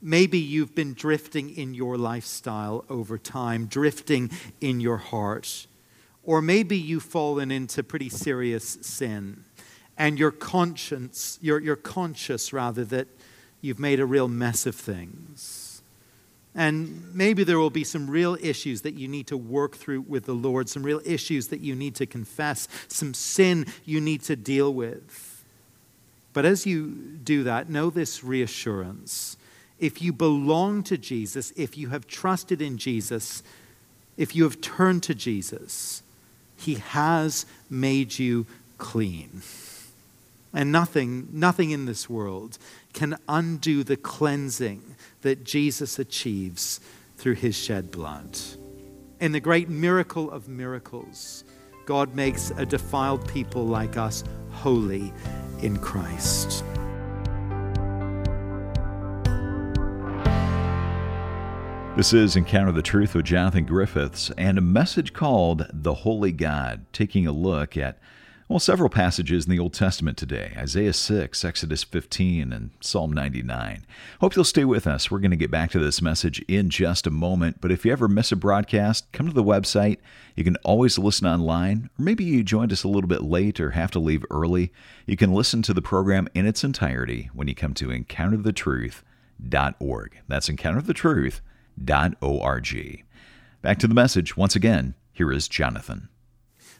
Maybe 0.00 0.38
you've 0.38 0.74
been 0.74 0.94
drifting 0.94 1.50
in 1.50 1.74
your 1.74 1.96
lifestyle 1.96 2.84
over 2.90 3.18
time, 3.18 3.66
drifting 3.66 4.32
in 4.60 4.80
your 4.80 4.96
heart. 4.96 5.68
Or 6.24 6.42
maybe 6.42 6.76
you've 6.76 7.04
fallen 7.04 7.52
into 7.52 7.84
pretty 7.84 8.08
serious 8.08 8.78
sin, 8.82 9.44
and 9.96 10.18
your 10.18 10.32
conscience, 10.32 11.38
you're, 11.40 11.60
you're 11.60 11.76
conscious 11.76 12.52
rather 12.52 12.84
that 12.86 13.06
you've 13.60 13.78
made 13.78 14.00
a 14.00 14.06
real 14.06 14.26
mess 14.26 14.66
of 14.66 14.74
things. 14.74 15.71
And 16.54 17.14
maybe 17.14 17.44
there 17.44 17.58
will 17.58 17.70
be 17.70 17.84
some 17.84 18.10
real 18.10 18.36
issues 18.40 18.82
that 18.82 18.94
you 18.94 19.08
need 19.08 19.26
to 19.28 19.36
work 19.36 19.74
through 19.74 20.02
with 20.02 20.26
the 20.26 20.34
Lord, 20.34 20.68
some 20.68 20.82
real 20.82 21.00
issues 21.04 21.48
that 21.48 21.60
you 21.60 21.74
need 21.74 21.94
to 21.96 22.06
confess, 22.06 22.68
some 22.88 23.14
sin 23.14 23.66
you 23.84 24.00
need 24.00 24.22
to 24.24 24.36
deal 24.36 24.72
with. 24.72 25.44
But 26.34 26.44
as 26.44 26.66
you 26.66 26.90
do 27.24 27.44
that, 27.44 27.70
know 27.70 27.90
this 27.90 28.22
reassurance. 28.22 29.36
If 29.78 30.02
you 30.02 30.12
belong 30.12 30.82
to 30.84 30.98
Jesus, 30.98 31.52
if 31.56 31.76
you 31.76 31.88
have 31.88 32.06
trusted 32.06 32.60
in 32.60 32.78
Jesus, 32.78 33.42
if 34.16 34.36
you 34.36 34.44
have 34.44 34.60
turned 34.60 35.02
to 35.04 35.14
Jesus, 35.14 36.02
He 36.56 36.74
has 36.76 37.46
made 37.70 38.18
you 38.18 38.46
clean. 38.78 39.42
And 40.54 40.70
nothing, 40.70 41.28
nothing 41.32 41.70
in 41.70 41.86
this 41.86 42.10
world 42.10 42.58
can 42.92 43.16
undo 43.26 43.82
the 43.82 43.96
cleansing 43.96 44.96
that 45.22 45.44
Jesus 45.44 45.98
achieves 45.98 46.80
through 47.16 47.34
his 47.34 47.56
shed 47.56 47.90
blood. 47.90 48.38
In 49.20 49.32
the 49.32 49.40
great 49.40 49.68
miracle 49.68 50.30
of 50.30 50.48
miracles, 50.48 51.44
God 51.86 52.14
makes 52.14 52.50
a 52.50 52.66
defiled 52.66 53.26
people 53.28 53.66
like 53.66 53.96
us 53.96 54.22
holy 54.50 55.12
in 55.60 55.78
Christ. 55.78 56.64
This 61.96 62.12
is 62.12 62.36
Encounter 62.36 62.72
the 62.72 62.82
Truth 62.82 63.14
with 63.14 63.26
Jonathan 63.26 63.66
Griffiths 63.66 64.30
and 64.38 64.56
a 64.56 64.62
message 64.62 65.12
called 65.12 65.66
The 65.72 65.92
Holy 65.92 66.32
God, 66.32 66.86
taking 66.92 67.26
a 67.26 67.32
look 67.32 67.76
at 67.76 67.98
well, 68.52 68.60
several 68.60 68.90
passages 68.90 69.46
in 69.46 69.50
the 69.50 69.58
Old 69.58 69.72
Testament 69.72 70.18
today 70.18 70.52
Isaiah 70.58 70.92
6, 70.92 71.42
Exodus 71.42 71.82
15, 71.84 72.52
and 72.52 72.72
Psalm 72.82 73.10
99. 73.10 73.86
Hope 74.20 74.36
you'll 74.36 74.44
stay 74.44 74.66
with 74.66 74.86
us. 74.86 75.10
We're 75.10 75.20
going 75.20 75.30
to 75.30 75.38
get 75.38 75.50
back 75.50 75.70
to 75.70 75.78
this 75.78 76.02
message 76.02 76.44
in 76.48 76.68
just 76.68 77.06
a 77.06 77.10
moment. 77.10 77.62
But 77.62 77.72
if 77.72 77.86
you 77.86 77.92
ever 77.92 78.08
miss 78.08 78.30
a 78.30 78.36
broadcast, 78.36 79.10
come 79.12 79.26
to 79.26 79.32
the 79.32 79.42
website. 79.42 80.00
You 80.36 80.44
can 80.44 80.56
always 80.64 80.98
listen 80.98 81.26
online, 81.26 81.88
or 81.98 82.04
maybe 82.04 82.24
you 82.24 82.42
joined 82.42 82.72
us 82.72 82.84
a 82.84 82.88
little 82.88 83.08
bit 83.08 83.22
late 83.22 83.58
or 83.58 83.70
have 83.70 83.90
to 83.92 83.98
leave 83.98 84.22
early. 84.30 84.70
You 85.06 85.16
can 85.16 85.32
listen 85.32 85.62
to 85.62 85.72
the 85.72 85.80
program 85.80 86.28
in 86.34 86.44
its 86.44 86.62
entirety 86.62 87.30
when 87.32 87.48
you 87.48 87.54
come 87.54 87.72
to 87.72 87.88
encounterthetruth.org. 87.88 90.18
That's 90.28 90.50
encounterthetruth.org. 90.50 93.04
Back 93.62 93.78
to 93.78 93.86
the 93.86 93.94
message. 93.94 94.36
Once 94.36 94.54
again, 94.54 94.94
here 95.10 95.32
is 95.32 95.48
Jonathan. 95.48 96.10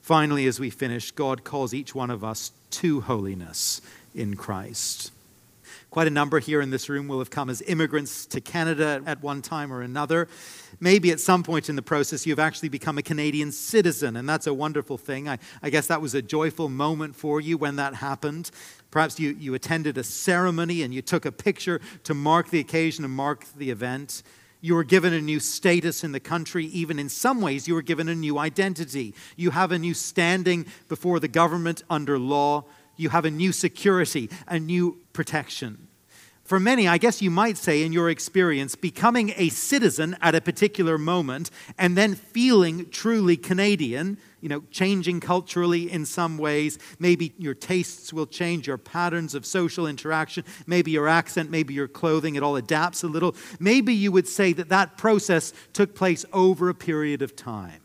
Finally, 0.03 0.47
as 0.47 0.59
we 0.59 0.69
finish, 0.69 1.13
God 1.13 1.45
calls 1.45 1.73
each 1.73 1.95
one 1.95 2.11
of 2.11 2.25
us 2.25 2.51
to 2.71 3.03
holiness 3.03 3.81
in 4.15 4.35
Christ. 4.35 5.13
Quite 5.91 6.09
a 6.09 6.11
number 6.11 6.41
here 6.41 6.61
in 6.61 6.71
this 6.71 6.89
room 6.89 7.07
will 7.07 7.21
have 7.21 7.31
come 7.31 7.49
as 7.49 7.63
immigrants 7.63 8.27
to 8.27 8.41
Canada 8.41 9.01
at 9.07 9.23
one 9.23 9.43
time 9.43 9.73
or 9.73 9.81
another. 9.81 10.27
Maybe 10.81 11.13
at 11.13 11.21
some 11.21 11.43
point 11.45 11.69
in 11.69 11.77
the 11.77 11.83
process, 11.83 12.27
you've 12.27 12.41
actually 12.41 12.71
become 12.71 12.99
a 12.99 13.03
Canadian 13.03 13.53
citizen, 13.53 14.17
and 14.17 14.29
that's 14.29 14.47
a 14.49 14.55
wonderful 14.55 14.99
thing. 14.99 15.29
I, 15.29 15.39
I 15.63 15.71
guess 15.71 15.87
that 15.87 16.03
was 16.03 16.15
a 16.15 16.23
joyful 16.23 16.69
moment 16.69 17.15
for 17.15 17.41
you 17.41 17.57
when 17.57 17.77
that 17.77 17.95
happened. 17.95 18.51
Perhaps 18.91 19.21
you, 19.21 19.37
you 19.39 19.55
attended 19.55 19.99
a 19.99 20.03
ceremony 20.03 20.83
and 20.83 20.93
you 20.93 21.01
took 21.01 21.25
a 21.27 21.33
picture 21.33 21.81
to 22.05 22.15
mark 22.15 22.51
the 22.51 22.59
occasion 22.59 23.05
and 23.05 23.15
mark 23.15 23.45
the 23.57 23.71
event. 23.71 24.23
You 24.65 24.77
were 24.77 24.85
given 24.85 25.13
a 25.13 25.21
new 25.21 25.41
status 25.41 26.05
in 26.05 26.13
the 26.13 26.21
country. 26.21 26.67
Even 26.67 27.01
in 27.01 27.09
some 27.09 27.41
ways, 27.41 27.67
you 27.67 27.75
were 27.75 27.83
given 27.83 28.09
a 28.09 28.15
new 28.15 28.39
identity. 28.39 29.13
You 29.37 29.51
have 29.51 29.73
a 29.73 29.79
new 29.79 29.93
standing 29.93 30.67
before 30.89 31.19
the 31.19 31.27
government 31.27 31.83
under 31.91 32.17
law. 32.17 32.65
You 32.97 33.09
have 33.09 33.25
a 33.25 33.31
new 33.31 33.51
security, 33.51 34.31
a 34.47 34.61
new 34.61 34.99
protection. 35.13 35.89
For 36.45 36.61
many, 36.61 36.87
I 36.87 36.99
guess 36.99 37.21
you 37.21 37.31
might 37.31 37.57
say, 37.57 37.83
in 37.83 37.93
your 37.93 38.09
experience, 38.09 38.77
becoming 38.77 39.33
a 39.37 39.49
citizen 39.49 40.17
at 40.21 40.37
a 40.37 40.41
particular 40.41 40.97
moment 40.97 41.51
and 41.77 41.97
then 41.97 42.15
feeling 42.15 42.89
truly 42.91 43.37
Canadian, 43.37 44.17
you 44.43 44.49
know, 44.49 44.63
changing 44.71 45.21
culturally 45.21 45.91
in 45.91 46.05
some 46.05 46.37
ways. 46.37 46.79
Maybe 46.99 47.33
your 47.39 47.55
tastes 47.55 48.13
will 48.13 48.27
change, 48.27 48.67
your 48.67 48.77
patterns 48.77 49.35
of 49.35 49.47
social 49.47 49.87
interaction, 49.87 50.45
maybe 50.67 50.91
your 50.91 51.09
accent, 51.09 51.51
maybe 51.51 51.73
your 51.73 51.89
clothing, 51.89 52.35
it 52.35 52.43
all 52.43 52.57
adapts 52.57 53.03
a 53.03 53.09
little. 53.09 53.35
Maybe 53.59 53.95
you 53.95 54.13
would 54.13 54.29
say 54.29 54.53
that 54.53 54.69
that 54.69 54.99
process 54.99 55.55
took 55.73 55.95
place 55.95 56.27
over 56.33 56.69
a 56.69 56.75
period 56.75 57.23
of 57.23 57.37
time. 57.37 57.81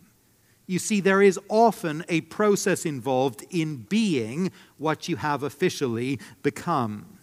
You 0.66 0.80
see, 0.80 1.00
there 1.00 1.22
is 1.22 1.40
often 1.48 2.04
a 2.10 2.22
process 2.22 2.86
involved 2.86 3.46
in 3.50 3.78
being 3.78 4.52
what 4.78 5.08
you 5.08 5.16
have 5.16 5.44
officially 5.44 6.20
become. 6.44 7.17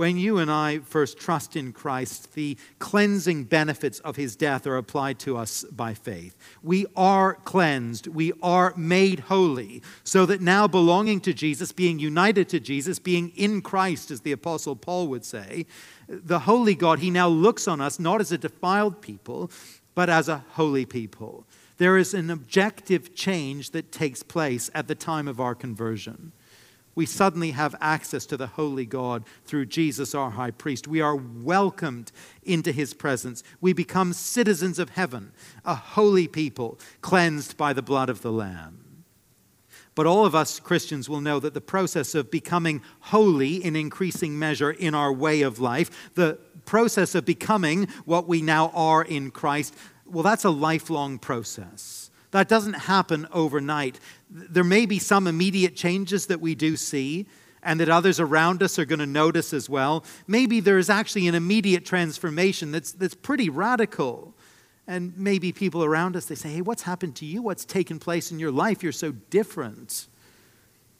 When 0.00 0.16
you 0.16 0.38
and 0.38 0.50
I 0.50 0.78
first 0.78 1.18
trust 1.18 1.56
in 1.56 1.74
Christ, 1.74 2.32
the 2.32 2.56
cleansing 2.78 3.44
benefits 3.44 3.98
of 3.98 4.16
his 4.16 4.34
death 4.34 4.66
are 4.66 4.78
applied 4.78 5.18
to 5.18 5.36
us 5.36 5.62
by 5.64 5.92
faith. 5.92 6.38
We 6.62 6.86
are 6.96 7.34
cleansed, 7.34 8.06
we 8.06 8.32
are 8.42 8.72
made 8.78 9.20
holy, 9.20 9.82
so 10.02 10.24
that 10.24 10.40
now 10.40 10.66
belonging 10.66 11.20
to 11.20 11.34
Jesus, 11.34 11.70
being 11.70 11.98
united 11.98 12.48
to 12.48 12.60
Jesus, 12.60 12.98
being 12.98 13.28
in 13.36 13.60
Christ, 13.60 14.10
as 14.10 14.22
the 14.22 14.32
Apostle 14.32 14.74
Paul 14.74 15.08
would 15.08 15.26
say, 15.26 15.66
the 16.08 16.38
holy 16.38 16.74
God, 16.74 17.00
he 17.00 17.10
now 17.10 17.28
looks 17.28 17.68
on 17.68 17.82
us 17.82 18.00
not 18.00 18.22
as 18.22 18.32
a 18.32 18.38
defiled 18.38 19.02
people, 19.02 19.50
but 19.94 20.08
as 20.08 20.30
a 20.30 20.46
holy 20.52 20.86
people. 20.86 21.44
There 21.76 21.98
is 21.98 22.14
an 22.14 22.30
objective 22.30 23.14
change 23.14 23.72
that 23.72 23.92
takes 23.92 24.22
place 24.22 24.70
at 24.74 24.88
the 24.88 24.94
time 24.94 25.28
of 25.28 25.40
our 25.40 25.54
conversion 25.54 26.32
we 26.94 27.06
suddenly 27.06 27.52
have 27.52 27.74
access 27.80 28.26
to 28.26 28.36
the 28.36 28.48
holy 28.48 28.84
God 28.84 29.24
through 29.44 29.66
Jesus, 29.66 30.14
our 30.14 30.30
high 30.30 30.50
priest. 30.50 30.88
We 30.88 31.00
are 31.00 31.16
welcomed 31.16 32.12
into 32.42 32.72
his 32.72 32.94
presence. 32.94 33.42
We 33.60 33.72
become 33.72 34.12
citizens 34.12 34.78
of 34.78 34.90
heaven, 34.90 35.32
a 35.64 35.74
holy 35.74 36.26
people, 36.26 36.78
cleansed 37.00 37.56
by 37.56 37.72
the 37.72 37.82
blood 37.82 38.08
of 38.08 38.22
the 38.22 38.32
Lamb. 38.32 39.04
But 39.94 40.06
all 40.06 40.24
of 40.24 40.34
us 40.34 40.60
Christians 40.60 41.08
will 41.08 41.20
know 41.20 41.40
that 41.40 41.54
the 41.54 41.60
process 41.60 42.14
of 42.14 42.30
becoming 42.30 42.82
holy 43.00 43.56
in 43.56 43.76
increasing 43.76 44.38
measure 44.38 44.70
in 44.70 44.94
our 44.94 45.12
way 45.12 45.42
of 45.42 45.58
life, 45.58 46.12
the 46.14 46.38
process 46.64 47.14
of 47.14 47.24
becoming 47.24 47.86
what 48.04 48.28
we 48.28 48.42
now 48.42 48.70
are 48.74 49.02
in 49.02 49.30
Christ, 49.30 49.74
well, 50.06 50.22
that's 50.22 50.44
a 50.44 50.50
lifelong 50.50 51.18
process. 51.18 52.10
That 52.30 52.48
doesn't 52.48 52.74
happen 52.74 53.26
overnight. 53.32 53.98
There 54.30 54.64
may 54.64 54.86
be 54.86 54.98
some 54.98 55.26
immediate 55.26 55.74
changes 55.74 56.26
that 56.26 56.40
we 56.40 56.54
do 56.54 56.76
see 56.76 57.26
and 57.62 57.80
that 57.80 57.88
others 57.88 58.20
around 58.20 58.62
us 58.62 58.78
are 58.78 58.84
going 58.84 59.00
to 59.00 59.06
notice 59.06 59.52
as 59.52 59.68
well. 59.68 60.04
Maybe 60.26 60.60
there 60.60 60.78
is 60.78 60.88
actually 60.88 61.26
an 61.28 61.34
immediate 61.34 61.84
transformation 61.84 62.72
that's, 62.72 62.92
that's 62.92 63.14
pretty 63.14 63.50
radical. 63.50 64.34
And 64.86 65.16
maybe 65.16 65.52
people 65.52 65.84
around 65.84 66.16
us, 66.16 66.26
they 66.26 66.34
say, 66.34 66.48
hey, 66.50 66.60
what's 66.62 66.82
happened 66.82 67.16
to 67.16 67.26
you? 67.26 67.42
What's 67.42 67.64
taken 67.64 67.98
place 67.98 68.30
in 68.30 68.38
your 68.38 68.50
life? 68.50 68.82
You're 68.82 68.92
so 68.92 69.12
different. 69.12 70.08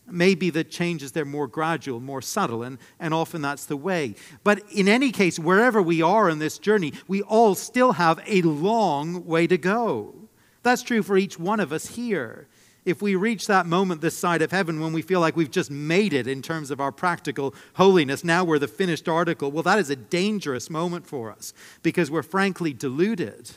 Maybe 0.07 0.51
the 0.51 0.65
changes 0.65 1.13
they're 1.13 1.25
more 1.25 1.47
gradual, 1.47 2.01
more 2.01 2.21
subtle, 2.21 2.63
and, 2.63 2.79
and 2.99 3.15
often 3.15 3.43
that's 3.43 3.67
the 3.67 3.77
way. 3.77 4.17
But 4.43 4.63
in 4.73 4.89
any 4.89 5.13
case, 5.13 5.39
wherever 5.39 5.81
we 5.81 6.03
are 6.03 6.29
in 6.29 6.41
this 6.41 6.59
journey, 6.59 6.93
we 7.07 7.23
all 7.23 7.55
still 7.55 7.93
have 7.93 8.21
a 8.27 8.43
long 8.43 9.25
way 9.25 9.47
to 9.47 9.57
go. 9.57 10.15
That's 10.63 10.83
true 10.83 11.03
for 11.03 11.17
each 11.17 11.39
one 11.39 11.61
of 11.61 11.73
us 11.73 11.87
here. 11.87 12.49
If 12.85 13.03
we 13.03 13.15
reach 13.15 13.47
that 13.47 13.67
moment 13.67 14.01
this 14.01 14.17
side 14.17 14.41
of 14.41 14.53
heaven 14.53 14.81
when 14.81 14.93
we 14.93 15.03
feel 15.03 15.21
like 15.21 15.37
we've 15.37 15.51
just 15.51 15.71
made 15.71 16.13
it 16.13 16.27
in 16.27 16.41
terms 16.41 16.71
of 16.71 16.81
our 16.81 16.93
practical 16.93 17.55
holiness, 17.75 18.25
now 18.25 18.43
we're 18.43 18.59
the 18.59 18.69
finished 18.69 19.09
article, 19.09 19.51
well, 19.51 19.63
that 19.65 19.79
is 19.79 19.91
a 19.91 19.97
dangerous 19.97 20.71
moment 20.71 21.07
for 21.07 21.31
us 21.31 21.53
because 21.83 22.11
we're 22.11 22.23
frankly 22.23 22.73
deluded. 22.73 23.51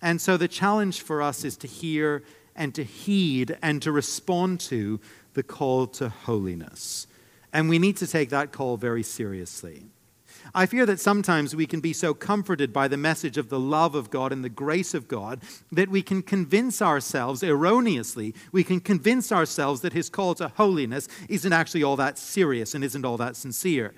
And 0.00 0.20
so 0.20 0.36
the 0.36 0.48
challenge 0.48 1.00
for 1.00 1.20
us 1.20 1.44
is 1.44 1.56
to 1.58 1.66
hear 1.66 2.22
and 2.54 2.74
to 2.74 2.84
heed 2.84 3.58
and 3.62 3.82
to 3.82 3.90
respond 3.90 4.60
to 4.60 5.00
the 5.32 5.42
call 5.42 5.86
to 5.88 6.08
holiness. 6.08 7.06
And 7.52 7.68
we 7.68 7.78
need 7.78 7.96
to 7.96 8.06
take 8.06 8.30
that 8.30 8.52
call 8.52 8.76
very 8.76 9.02
seriously. 9.02 9.86
I 10.52 10.66
fear 10.66 10.84
that 10.86 11.00
sometimes 11.00 11.56
we 11.56 11.66
can 11.66 11.80
be 11.80 11.92
so 11.92 12.12
comforted 12.12 12.72
by 12.72 12.88
the 12.88 12.96
message 12.96 13.38
of 13.38 13.48
the 13.48 13.60
love 13.60 13.94
of 13.94 14.10
God 14.10 14.32
and 14.32 14.44
the 14.44 14.48
grace 14.48 14.92
of 14.92 15.08
God 15.08 15.40
that 15.72 15.88
we 15.88 16.02
can 16.02 16.22
convince 16.22 16.82
ourselves 16.82 17.42
erroneously, 17.42 18.34
we 18.52 18.64
can 18.64 18.80
convince 18.80 19.32
ourselves 19.32 19.80
that 19.80 19.92
his 19.92 20.10
call 20.10 20.34
to 20.34 20.48
holiness 20.48 21.08
isn't 21.28 21.52
actually 21.52 21.82
all 21.82 21.96
that 21.96 22.18
serious 22.18 22.74
and 22.74 22.84
isn't 22.84 23.04
all 23.04 23.16
that 23.16 23.36
sincere. 23.36 23.94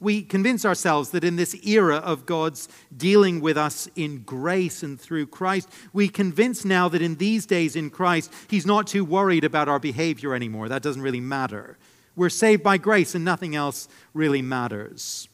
We 0.00 0.22
convince 0.22 0.64
ourselves 0.64 1.10
that 1.10 1.24
in 1.24 1.36
this 1.36 1.54
era 1.66 1.96
of 1.96 2.24
God's 2.24 2.68
dealing 2.96 3.42
with 3.42 3.58
us 3.58 3.86
in 3.94 4.22
grace 4.22 4.82
and 4.82 4.98
through 4.98 5.26
Christ, 5.26 5.68
we 5.92 6.08
convince 6.08 6.64
now 6.64 6.88
that 6.88 7.02
in 7.02 7.16
these 7.16 7.44
days 7.44 7.76
in 7.76 7.90
Christ, 7.90 8.32
He's 8.48 8.64
not 8.64 8.86
too 8.86 9.04
worried 9.04 9.44
about 9.44 9.68
our 9.68 9.78
behavior 9.78 10.34
anymore. 10.34 10.70
That 10.70 10.82
doesn't 10.82 11.02
really 11.02 11.20
matter. 11.20 11.76
We're 12.16 12.30
saved 12.30 12.62
by 12.62 12.78
grace 12.78 13.14
and 13.14 13.24
nothing 13.24 13.54
else 13.54 13.88
really 14.14 14.42
matters. 14.42 15.28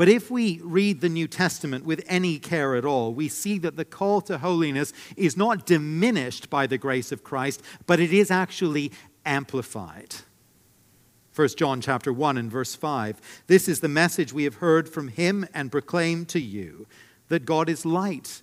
But 0.00 0.08
if 0.08 0.30
we 0.30 0.62
read 0.64 1.02
the 1.02 1.10
New 1.10 1.28
Testament 1.28 1.84
with 1.84 2.02
any 2.06 2.38
care 2.38 2.74
at 2.74 2.86
all, 2.86 3.12
we 3.12 3.28
see 3.28 3.58
that 3.58 3.76
the 3.76 3.84
call 3.84 4.22
to 4.22 4.38
holiness 4.38 4.94
is 5.14 5.36
not 5.36 5.66
diminished 5.66 6.48
by 6.48 6.66
the 6.66 6.78
grace 6.78 7.12
of 7.12 7.22
Christ, 7.22 7.60
but 7.86 8.00
it 8.00 8.10
is 8.10 8.30
actually 8.30 8.92
amplified. 9.26 10.14
1 11.36 11.48
John 11.48 11.82
chapter 11.82 12.14
1 12.14 12.38
and 12.38 12.50
verse 12.50 12.74
5. 12.74 13.20
This 13.46 13.68
is 13.68 13.80
the 13.80 13.88
message 13.88 14.32
we 14.32 14.44
have 14.44 14.54
heard 14.54 14.88
from 14.88 15.08
him 15.08 15.46
and 15.52 15.70
proclaim 15.70 16.24
to 16.24 16.40
you 16.40 16.86
that 17.28 17.44
God 17.44 17.68
is 17.68 17.84
light 17.84 18.40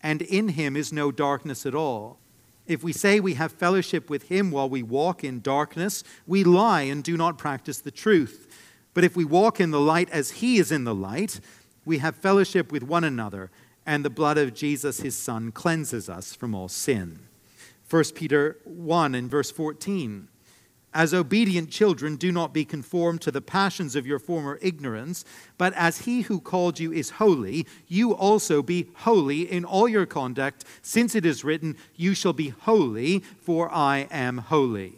and 0.00 0.22
in 0.22 0.50
him 0.50 0.76
is 0.76 0.92
no 0.92 1.10
darkness 1.10 1.66
at 1.66 1.74
all. 1.74 2.20
If 2.68 2.84
we 2.84 2.92
say 2.92 3.18
we 3.18 3.34
have 3.34 3.50
fellowship 3.50 4.08
with 4.08 4.28
him 4.28 4.52
while 4.52 4.68
we 4.68 4.84
walk 4.84 5.24
in 5.24 5.40
darkness, 5.40 6.04
we 6.24 6.44
lie 6.44 6.82
and 6.82 7.02
do 7.02 7.16
not 7.16 7.36
practice 7.36 7.80
the 7.80 7.90
truth. 7.90 8.46
But 8.94 9.04
if 9.04 9.16
we 9.16 9.24
walk 9.24 9.60
in 9.60 9.70
the 9.70 9.80
light 9.80 10.10
as 10.10 10.30
he 10.32 10.58
is 10.58 10.72
in 10.72 10.84
the 10.84 10.94
light, 10.94 11.40
we 11.84 11.98
have 11.98 12.16
fellowship 12.16 12.72
with 12.72 12.82
one 12.82 13.04
another, 13.04 13.50
and 13.86 14.04
the 14.04 14.10
blood 14.10 14.38
of 14.38 14.54
Jesus, 14.54 15.00
his 15.00 15.16
son, 15.16 15.52
cleanses 15.52 16.08
us 16.08 16.34
from 16.34 16.54
all 16.54 16.68
sin. 16.68 17.20
1 17.88 18.04
Peter 18.14 18.58
1 18.64 19.14
and 19.14 19.30
verse 19.30 19.50
14. 19.50 20.28
As 20.92 21.14
obedient 21.14 21.70
children, 21.70 22.16
do 22.16 22.32
not 22.32 22.52
be 22.52 22.64
conformed 22.64 23.20
to 23.22 23.30
the 23.30 23.40
passions 23.40 23.94
of 23.94 24.06
your 24.06 24.18
former 24.18 24.58
ignorance, 24.60 25.24
but 25.56 25.72
as 25.74 25.98
he 25.98 26.22
who 26.22 26.40
called 26.40 26.80
you 26.80 26.92
is 26.92 27.10
holy, 27.10 27.64
you 27.86 28.12
also 28.12 28.60
be 28.60 28.88
holy 28.96 29.42
in 29.42 29.64
all 29.64 29.88
your 29.88 30.06
conduct, 30.06 30.64
since 30.82 31.14
it 31.14 31.24
is 31.24 31.44
written, 31.44 31.76
You 31.94 32.14
shall 32.14 32.32
be 32.32 32.48
holy, 32.48 33.20
for 33.20 33.72
I 33.72 34.08
am 34.10 34.38
holy. 34.38 34.94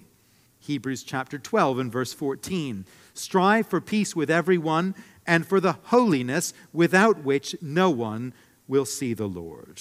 Hebrews 0.61 1.03
chapter 1.03 1.39
12 1.39 1.79
and 1.79 1.93
verse 1.93 2.15
14. 2.15 2.87
Strive 3.15 3.67
for 3.67 3.81
peace 3.81 4.17
with 4.17 4.31
everyone 4.31 4.95
and 5.27 5.47
for 5.47 5.61
the 5.61 5.79
holiness 5.85 6.53
without 6.73 7.23
which 7.25 7.55
no 7.61 7.91
one 7.91 8.33
will 8.67 8.85
see 8.85 9.15
the 9.15 9.29
Lord. 9.29 9.81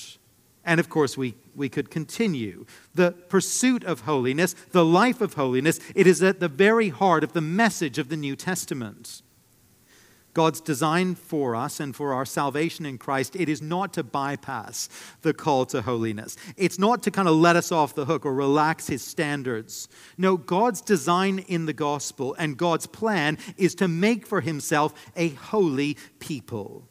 And 0.64 0.80
of 0.80 0.90
course, 0.90 1.18
we, 1.18 1.36
we 1.56 1.70
could 1.70 1.90
continue. 1.90 2.66
The 2.94 3.12
pursuit 3.12 3.84
of 3.84 4.02
holiness, 4.02 4.54
the 4.72 4.86
life 4.86 5.22
of 5.22 5.34
holiness, 5.34 5.80
it 5.96 6.06
is 6.06 6.22
at 6.22 6.40
the 6.40 6.48
very 6.48 6.90
heart 6.90 7.24
of 7.24 7.34
the 7.34 7.42
message 7.42 7.98
of 7.98 8.10
the 8.10 8.18
New 8.18 8.36
Testament. 8.36 9.24
God's 10.34 10.62
design 10.62 11.16
for 11.16 11.56
us 11.56 11.80
and 11.80 11.96
for 11.96 12.14
our 12.14 12.26
salvation 12.26 12.86
in 12.86 12.98
Christ, 12.98 13.36
it 13.36 13.50
is 13.50 13.62
not 13.62 13.94
to 13.94 14.04
bypass 14.04 14.88
the 15.22 15.34
call 15.34 15.66
to 15.68 15.82
holiness. 15.82 16.38
It's 16.56 16.80
not 16.80 17.04
to 17.04 17.12
kind 17.12 17.28
of 17.28 17.36
let 17.36 17.56
us 17.56 17.72
off 17.72 17.96
the 17.96 18.06
hook 18.06 18.26
or 18.26 18.34
relax 18.34 18.88
his 18.88 19.04
standards. 19.04 19.90
No, 20.18 20.38
God's 20.38 20.82
design 20.82 21.40
in 21.40 21.66
the 21.66 21.74
gospel 21.74 22.36
and 22.40 22.58
God's 22.58 22.88
plan 22.88 23.38
is 23.58 23.76
to 23.76 23.88
make 23.88 24.26
for 24.26 24.42
himself 24.42 24.94
a 25.16 25.30
holy 25.30 25.98
people. 26.20 26.88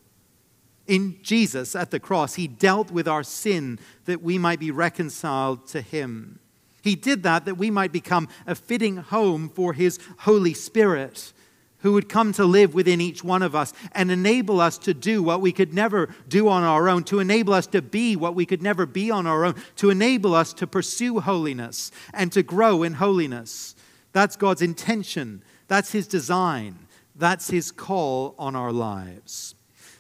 In 0.87 1.19
Jesus 1.23 1.75
at 1.77 1.91
the 1.91 2.01
cross, 2.01 2.35
he 2.35 2.49
dealt 2.49 2.91
with 2.91 3.07
our 3.07 3.23
sin 3.23 3.79
that 4.05 4.23
we 4.23 4.39
might 4.39 4.61
be 4.61 4.71
reconciled 4.71 5.67
to 5.69 5.81
him. 5.81 6.41
He 6.83 6.95
did 6.95 7.23
that 7.23 7.45
that 7.45 7.57
we 7.57 7.71
might 7.71 7.93
become 7.93 8.29
a 8.47 8.55
fitting 8.55 8.97
home 8.97 9.49
for 9.49 9.73
his 9.73 9.99
Holy 10.21 10.55
Spirit 10.55 11.33
who 11.83 11.93
would 11.93 12.09
come 12.09 12.33
to 12.33 12.45
live 12.45 12.75
within 12.75 13.01
each 13.01 13.25
one 13.25 13.43
of 13.43 13.55
us 13.55 13.73
and 13.93 14.11
enable 14.11 14.61
us 14.61 14.79
to 14.79 14.95
do 14.95 15.23
what 15.23 15.41
we 15.41 15.53
could 15.53 15.75
never 15.75 16.15
do 16.29 16.49
on 16.49 16.63
our 16.63 16.89
own, 16.89 17.05
to 17.05 17.21
enable 17.21 17.53
us 17.53 17.67
to 17.69 17.83
be 17.83 18.17
what 18.17 18.35
we 18.35 18.47
could 18.47 18.63
never 18.63 18.87
be 18.87 19.11
on 19.11 19.27
our 19.27 19.45
own, 19.45 19.55
to 19.77 19.91
enable 19.91 20.35
us 20.35 20.53
to 20.53 20.67
pursue 20.67 21.21
holiness 21.21 21.91
and 22.13 22.33
to 22.33 22.43
grow 22.43 22.83
in 22.83 22.95
holiness. 22.95 23.75
That's 24.13 24.37
God's 24.37 24.63
intention, 24.63 25.43
that's 25.69 25.93
His 25.93 26.07
design, 26.07 26.87
that's 27.15 27.51
His 27.51 27.71
call 27.71 28.35
on 28.39 28.57
our 28.57 28.73
lives. 28.73 29.55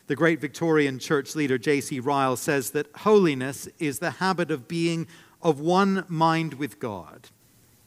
The 0.07 0.17
great 0.17 0.41
Victorian 0.41 0.99
church 0.99 1.37
leader 1.37 1.57
J.C. 1.57 2.01
Ryle 2.01 2.37
says 2.37 2.73
that 2.73 2.89
holiness 2.97 3.69
is 3.79 4.01
the 4.01 4.11
habit 4.13 4.51
of 4.51 4.67
being 4.67 5.07
of 5.41 5.61
one 5.61 6.05
mind 6.09 6.55
with 6.55 6.81
God, 6.81 7.29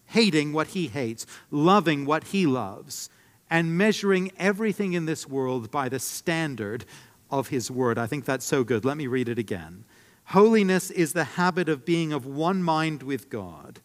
hating 0.07 0.53
what 0.53 0.67
He 0.67 0.87
hates, 0.87 1.27
loving 1.51 2.05
what 2.05 2.25
He 2.25 2.47
loves 2.47 3.09
and 3.53 3.77
measuring 3.77 4.31
everything 4.39 4.93
in 4.93 5.05
this 5.05 5.29
world 5.29 5.69
by 5.69 5.87
the 5.87 5.99
standard 5.99 6.85
of 7.29 7.49
His 7.49 7.69
Word. 7.69 7.99
I 7.99 8.07
think 8.07 8.25
that's 8.25 8.45
so 8.45 8.63
good. 8.63 8.83
Let 8.83 8.97
me 8.97 9.05
read 9.05 9.29
it 9.29 9.37
again. 9.37 9.85
Holiness 10.25 10.89
is 10.89 11.13
the 11.13 11.23
habit 11.23 11.69
of 11.69 11.85
being 11.85 12.11
of 12.11 12.25
one 12.25 12.63
mind 12.63 13.03
with 13.03 13.29
God, 13.29 13.79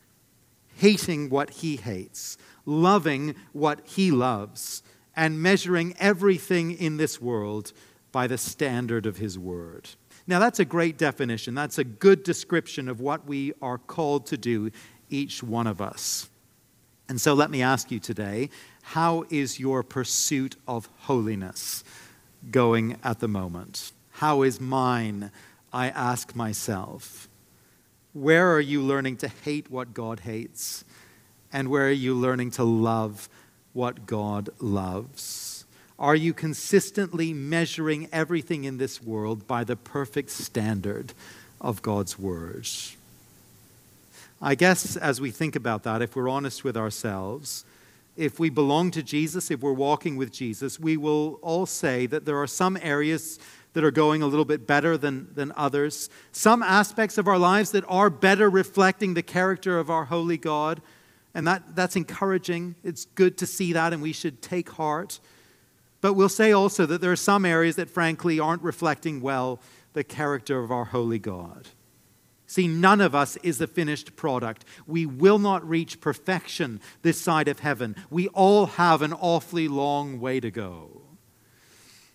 hating 0.77 1.29
what 1.29 1.51
He 1.51 1.77
hates, 1.77 2.39
loving 2.65 3.35
what 3.53 3.87
He 3.87 4.11
loves, 4.11 4.83
and 5.15 5.43
measuring 5.43 5.95
everything 5.99 6.71
in 6.71 6.97
this 6.97 7.21
world 7.21 7.75
by 8.11 8.27
the 8.27 8.39
standard 8.39 9.05
of 9.05 9.19
His 9.19 9.39
Word. 9.39 9.91
Now, 10.27 10.39
that's 10.39 10.61
a 10.61 10.65
great 10.65 10.97
definition. 10.97 11.55
That's 11.55 11.77
a 11.77 11.85
good 11.85 12.23
description 12.23 12.89
of 12.89 13.03
what 13.03 13.27
we 13.27 13.53
are 13.61 13.77
called 13.77 14.25
to 14.29 14.39
do, 14.39 14.71
each 15.11 15.43
one 15.43 15.67
of 15.67 15.83
us. 15.83 16.31
And 17.09 17.21
so 17.21 17.33
let 17.33 17.51
me 17.51 17.63
ask 17.63 17.91
you 17.91 17.99
today 17.99 18.51
how 18.93 19.27
is 19.29 19.61
your 19.61 19.83
pursuit 19.83 20.57
of 20.67 20.89
holiness 21.01 21.85
going 22.51 22.97
at 23.05 23.21
the 23.21 23.29
moment? 23.29 23.93
How 24.13 24.41
is 24.41 24.63
mine? 24.63 25.31
I 25.71 25.91
ask 25.91 26.35
myself. 26.35 27.29
Where 28.15 28.51
are 28.51 28.63
you 28.63 28.81
learning 28.81 29.19
to 29.19 29.29
hate 29.29 29.71
what 29.71 29.93
God 29.93 30.21
hates? 30.21 30.87
And 31.53 31.69
where 31.69 31.87
are 31.89 31.91
you 31.91 32.15
learning 32.15 32.53
to 32.53 32.65
love 32.65 33.29
what 33.75 34.07
God 34.07 34.49
loves? 34.59 35.67
Are 35.99 36.17
you 36.17 36.33
consistently 36.33 37.35
measuring 37.35 38.09
everything 38.11 38.65
in 38.65 38.79
this 38.79 39.03
world 39.03 39.47
by 39.47 39.65
the 39.65 39.77
perfect 39.77 40.31
standard 40.31 41.13
of 41.61 41.83
God's 41.83 42.19
words? 42.19 42.97
I 44.41 44.55
guess 44.55 44.97
as 44.97 45.21
we 45.21 45.31
think 45.31 45.55
about 45.55 45.83
that, 45.83 46.01
if 46.01 46.17
we're 46.17 46.31
honest 46.31 46.65
with 46.65 46.77
ourselves, 46.77 47.67
if 48.19 48.41
we 48.41 48.51
belong 48.51 48.91
to 48.91 49.03
Jesus, 49.03 49.49
if 49.49 49.61
we're 49.61 49.73
walking 49.73 50.17
with 50.17 50.33
Jesus, 50.33 50.79
we 50.79 50.97
will 50.97 51.39
all 51.41 51.67
say 51.67 52.05
that 52.07 52.25
there 52.25 52.37
are 52.37 52.49
some 52.49 52.77
areas 52.83 53.39
that 53.75 53.85
are 53.85 53.93
going 53.93 54.23
a 54.23 54.27
little 54.27 54.45
bit 54.45 54.67
better 54.67 54.99
than, 54.99 55.29
than 55.35 55.53
others, 55.57 56.11
some 56.33 56.61
aspects 56.65 57.17
of 57.17 57.29
our 57.29 57.39
lives 57.39 57.71
that 57.71 57.85
are 57.87 58.11
better 58.11 58.51
reflecting 58.51 59.15
the 59.15 59.23
character 59.23 59.79
of 59.79 59.89
our 59.89 60.07
holy 60.07 60.37
God. 60.37 60.83
And 61.33 61.47
that, 61.47 61.77
that's 61.77 61.95
encouraging. 61.95 62.75
It's 62.83 63.05
good 63.05 63.39
to 63.39 63.47
see 63.47 63.73
that, 63.75 63.93
and 63.93 64.03
we 64.03 64.13
should 64.13 64.43
take 64.43 64.71
heart. 64.71 65.21
But 66.01 66.15
we'll 66.15 66.29
say 66.29 66.51
also 66.51 66.87
that 66.87 67.01
there 67.01 67.13
are 67.13 67.17
some 67.17 67.45
areas 67.45 67.77
that, 67.77 67.89
frankly, 67.89 68.41
aren't 68.41 68.63
reflecting 68.63 69.21
well 69.21 69.61
the 69.93 70.03
character 70.03 70.59
of 70.59 70.73
our 70.73 70.87
holy 70.87 71.21
God. 71.21 71.69
See, 72.49 72.67
none 72.67 73.03
of 73.03 73.15
us 73.15 73.37
is 73.43 73.59
the 73.59 73.67
finished 73.67 74.17
product. 74.17 74.65
We 74.87 75.05
will 75.05 75.39
not 75.39 75.69
reach 75.69 76.01
perfection 76.01 76.81
this 77.03 77.21
side 77.21 77.47
of 77.47 77.61
heaven. 77.61 77.95
We 78.09 78.29
all 78.29 78.65
have 78.65 79.03
an 79.03 79.13
awfully 79.13 79.69
long 79.69 80.19
way 80.19 80.41
to 80.41 80.51
go. 80.51 81.03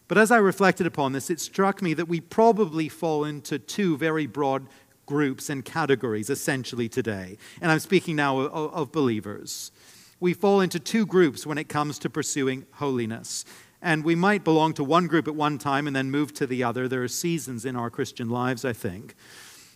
But 0.08 0.18
as 0.18 0.32
I 0.32 0.38
reflected 0.38 0.88
upon 0.88 1.14
this, 1.14 1.30
it 1.30 1.40
struck 1.40 1.84
me 1.84 1.94
that 1.94 2.08
we 2.08 2.20
probably 2.20 2.90
fall 2.90 3.24
into 3.24 3.60
two 3.60 3.96
very 3.96 4.26
broad 4.26 4.66
groups 5.06 5.52
and 5.52 5.64
categories 5.64 6.32
essentially 6.32 6.90
today. 6.90 7.38
And 7.62 7.72
I'm 7.72 7.80
speaking 7.80 8.16
now 8.16 8.40
of, 8.40 8.74
of 8.74 8.92
believers. 8.92 9.72
We 10.20 10.34
fall 10.34 10.62
into 10.62 10.80
two 10.80 11.06
groups 11.06 11.46
when 11.46 11.60
it 11.60 11.70
comes 11.70 12.00
to 12.00 12.10
pursuing 12.10 12.66
holiness. 12.74 13.46
And 13.84 14.04
we 14.04 14.16
might 14.16 14.44
belong 14.44 14.74
to 14.76 14.84
one 14.84 15.06
group 15.06 15.28
at 15.28 15.36
one 15.36 15.60
time 15.60 15.86
and 15.86 15.96
then 15.96 16.10
move 16.10 16.34
to 16.36 16.48
the 16.48 16.64
other. 16.64 16.88
There 16.88 17.04
are 17.04 17.08
seasons 17.08 17.66
in 17.66 17.76
our 17.76 17.92
Christian 17.92 18.30
lives, 18.30 18.66
I 18.66 18.74
think. 18.74 19.14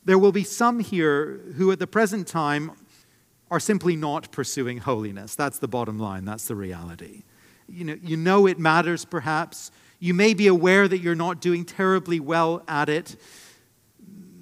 There 0.08 0.18
will 0.18 0.32
be 0.32 0.46
some 0.46 0.80
here 0.80 1.42
who 1.58 1.70
at 1.74 1.80
the 1.80 1.86
present 1.86 2.28
time 2.28 2.72
are 3.52 3.60
simply 3.60 3.98
not 3.98 4.32
pursuing 4.32 4.78
holiness. 4.78 5.36
That's 5.36 5.60
the 5.60 5.68
bottom 5.68 6.00
line, 6.00 6.24
that's 6.24 6.48
the 6.48 6.56
reality. 6.56 7.24
You 7.68 7.84
know, 7.84 7.98
you 8.02 8.16
know 8.16 8.48
it 8.48 8.58
matters, 8.58 9.04
perhaps. 9.04 9.70
You 10.00 10.14
may 10.14 10.34
be 10.34 10.48
aware 10.48 10.88
that 10.88 11.00
you're 11.00 11.14
not 11.14 11.42
doing 11.42 11.66
terribly 11.66 12.22
well 12.22 12.64
at 12.70 12.88
it. 12.88 13.18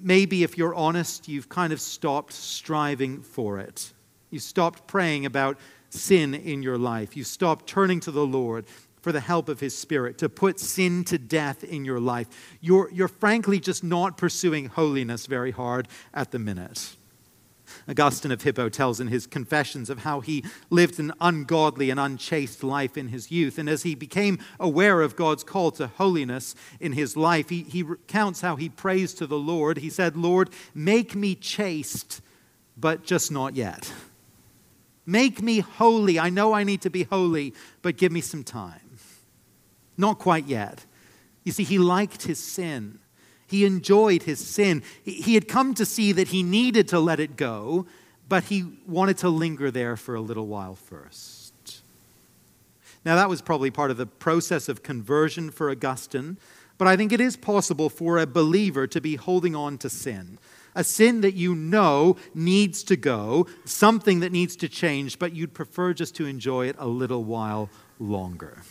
Maybe, 0.00 0.44
if 0.44 0.56
you're 0.56 0.74
honest, 0.76 1.26
you've 1.26 1.48
kind 1.48 1.72
of 1.72 1.80
stopped 1.80 2.32
striving 2.32 3.22
for 3.22 3.58
it. 3.58 3.92
You 4.30 4.38
stopped 4.38 4.86
praying 4.86 5.26
about 5.26 5.58
sin 5.90 6.32
in 6.32 6.62
your 6.62 6.78
life. 6.78 7.16
You 7.16 7.24
stopped 7.24 7.66
turning 7.66 7.98
to 8.00 8.12
the 8.12 8.24
Lord 8.24 8.66
for 9.00 9.12
the 9.12 9.20
help 9.20 9.48
of 9.48 9.60
His 9.60 9.76
Spirit 9.76 10.18
to 10.18 10.28
put 10.28 10.58
sin 10.58 11.04
to 11.04 11.18
death 11.18 11.62
in 11.62 11.84
your 11.84 12.00
life. 12.00 12.28
You're, 12.60 12.90
you're 12.92 13.08
frankly 13.08 13.60
just 13.60 13.84
not 13.84 14.16
pursuing 14.16 14.66
holiness 14.66 15.26
very 15.26 15.52
hard 15.52 15.88
at 16.12 16.30
the 16.30 16.38
minute. 16.38 16.96
Augustine 17.88 18.32
of 18.32 18.42
Hippo 18.42 18.68
tells 18.68 19.00
in 19.00 19.08
his 19.08 19.26
Confessions 19.26 19.90
of 19.90 20.00
how 20.00 20.20
he 20.20 20.44
lived 20.70 20.98
an 20.98 21.12
ungodly 21.20 21.90
and 21.90 21.98
unchaste 22.00 22.62
life 22.62 22.96
in 22.96 23.08
his 23.08 23.30
youth. 23.30 23.58
And 23.58 23.68
as 23.68 23.82
he 23.82 23.94
became 23.94 24.38
aware 24.58 25.02
of 25.02 25.16
God's 25.16 25.44
call 25.44 25.70
to 25.72 25.86
holiness 25.86 26.54
in 26.80 26.92
his 26.92 27.16
life, 27.16 27.48
he, 27.48 27.62
he 27.62 27.82
recounts 27.82 28.40
how 28.40 28.56
he 28.56 28.68
prays 28.68 29.14
to 29.14 29.26
the 29.26 29.38
Lord. 29.38 29.78
He 29.78 29.90
said, 29.90 30.16
Lord, 30.16 30.50
make 30.74 31.14
me 31.14 31.34
chaste, 31.34 32.20
but 32.76 33.04
just 33.04 33.30
not 33.30 33.54
yet. 33.54 33.92
Make 35.04 35.40
me 35.40 35.60
holy. 35.60 36.18
I 36.18 36.30
know 36.30 36.52
I 36.52 36.64
need 36.64 36.82
to 36.82 36.90
be 36.90 37.04
holy, 37.04 37.54
but 37.82 37.96
give 37.96 38.10
me 38.10 38.20
some 38.20 38.42
time. 38.42 38.80
Not 39.96 40.18
quite 40.18 40.46
yet. 40.46 40.84
You 41.44 41.52
see, 41.52 41.64
he 41.64 41.78
liked 41.78 42.22
his 42.24 42.38
sin. 42.38 42.98
He 43.46 43.64
enjoyed 43.64 44.24
his 44.24 44.44
sin. 44.44 44.82
He 45.04 45.34
had 45.34 45.46
come 45.46 45.74
to 45.74 45.84
see 45.84 46.12
that 46.12 46.28
he 46.28 46.42
needed 46.42 46.88
to 46.88 46.98
let 46.98 47.20
it 47.20 47.36
go, 47.36 47.86
but 48.28 48.44
he 48.44 48.80
wanted 48.86 49.18
to 49.18 49.28
linger 49.28 49.70
there 49.70 49.96
for 49.96 50.14
a 50.14 50.20
little 50.20 50.46
while 50.46 50.74
first. 50.74 51.52
Now, 53.04 53.14
that 53.14 53.28
was 53.28 53.40
probably 53.40 53.70
part 53.70 53.92
of 53.92 53.96
the 53.96 54.06
process 54.06 54.68
of 54.68 54.82
conversion 54.82 55.52
for 55.52 55.70
Augustine, 55.70 56.38
but 56.76 56.88
I 56.88 56.96
think 56.96 57.12
it 57.12 57.20
is 57.20 57.36
possible 57.36 57.88
for 57.88 58.18
a 58.18 58.26
believer 58.26 58.88
to 58.88 59.00
be 59.00 59.14
holding 59.14 59.54
on 59.54 59.78
to 59.78 59.88
sin. 59.88 60.38
A 60.74 60.82
sin 60.82 61.20
that 61.20 61.34
you 61.34 61.54
know 61.54 62.16
needs 62.34 62.82
to 62.82 62.96
go, 62.96 63.46
something 63.64 64.20
that 64.20 64.32
needs 64.32 64.56
to 64.56 64.68
change, 64.68 65.20
but 65.20 65.32
you'd 65.32 65.54
prefer 65.54 65.94
just 65.94 66.16
to 66.16 66.26
enjoy 66.26 66.66
it 66.66 66.76
a 66.78 66.88
little 66.88 67.22
while 67.22 67.70
longer. 68.00 68.62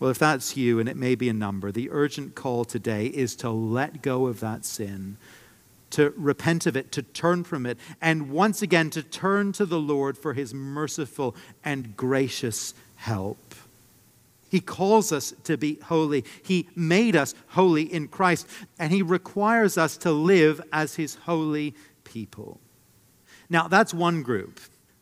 Well, 0.00 0.10
if 0.10 0.18
that's 0.18 0.56
you, 0.56 0.80
and 0.80 0.88
it 0.88 0.96
may 0.96 1.14
be 1.14 1.28
a 1.28 1.34
number, 1.34 1.70
the 1.70 1.90
urgent 1.90 2.34
call 2.34 2.64
today 2.64 3.06
is 3.06 3.36
to 3.36 3.50
let 3.50 4.00
go 4.00 4.26
of 4.26 4.40
that 4.40 4.64
sin, 4.64 5.18
to 5.90 6.14
repent 6.16 6.64
of 6.64 6.74
it, 6.74 6.90
to 6.92 7.02
turn 7.02 7.44
from 7.44 7.66
it, 7.66 7.78
and 8.00 8.30
once 8.30 8.62
again 8.62 8.88
to 8.90 9.02
turn 9.02 9.52
to 9.52 9.66
the 9.66 9.78
Lord 9.78 10.16
for 10.16 10.32
his 10.32 10.54
merciful 10.54 11.36
and 11.62 11.96
gracious 11.98 12.72
help. 12.96 13.54
He 14.50 14.60
calls 14.60 15.12
us 15.12 15.32
to 15.44 15.56
be 15.56 15.78
holy. 15.84 16.24
He 16.42 16.68
made 16.74 17.14
us 17.14 17.34
holy 17.48 17.82
in 17.82 18.08
Christ, 18.08 18.48
and 18.78 18.92
He 18.92 19.00
requires 19.00 19.78
us 19.78 19.96
to 19.98 20.10
live 20.10 20.60
as 20.72 20.96
His 20.96 21.14
holy 21.14 21.74
people. 22.02 22.58
Now, 23.48 23.68
that's 23.68 23.94
one 23.94 24.22
group. 24.22 24.58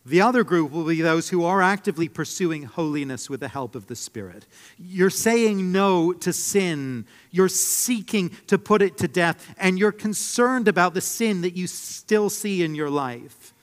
The 0.09 0.21
other 0.21 0.43
group 0.43 0.71
will 0.71 0.85
be 0.85 1.01
those 1.01 1.29
who 1.29 1.45
are 1.45 1.61
actively 1.61 2.09
pursuing 2.09 2.63
holiness 2.63 3.29
with 3.29 3.41
the 3.41 3.47
help 3.47 3.75
of 3.75 3.85
the 3.85 3.95
Spirit. 3.95 4.47
You're 4.79 5.11
saying 5.11 5.71
no 5.71 6.13
to 6.13 6.33
sin. 6.33 7.05
You're 7.29 7.47
seeking 7.47 8.31
to 8.47 8.57
put 8.57 8.81
it 8.81 8.97
to 8.97 9.07
death, 9.07 9.53
and 9.59 9.77
you're 9.77 9.91
concerned 9.91 10.67
about 10.67 10.95
the 10.95 11.01
sin 11.01 11.41
that 11.41 11.55
you 11.55 11.67
still 11.67 12.31
see 12.31 12.63
in 12.63 12.73
your 12.73 12.89
life. 12.89 13.53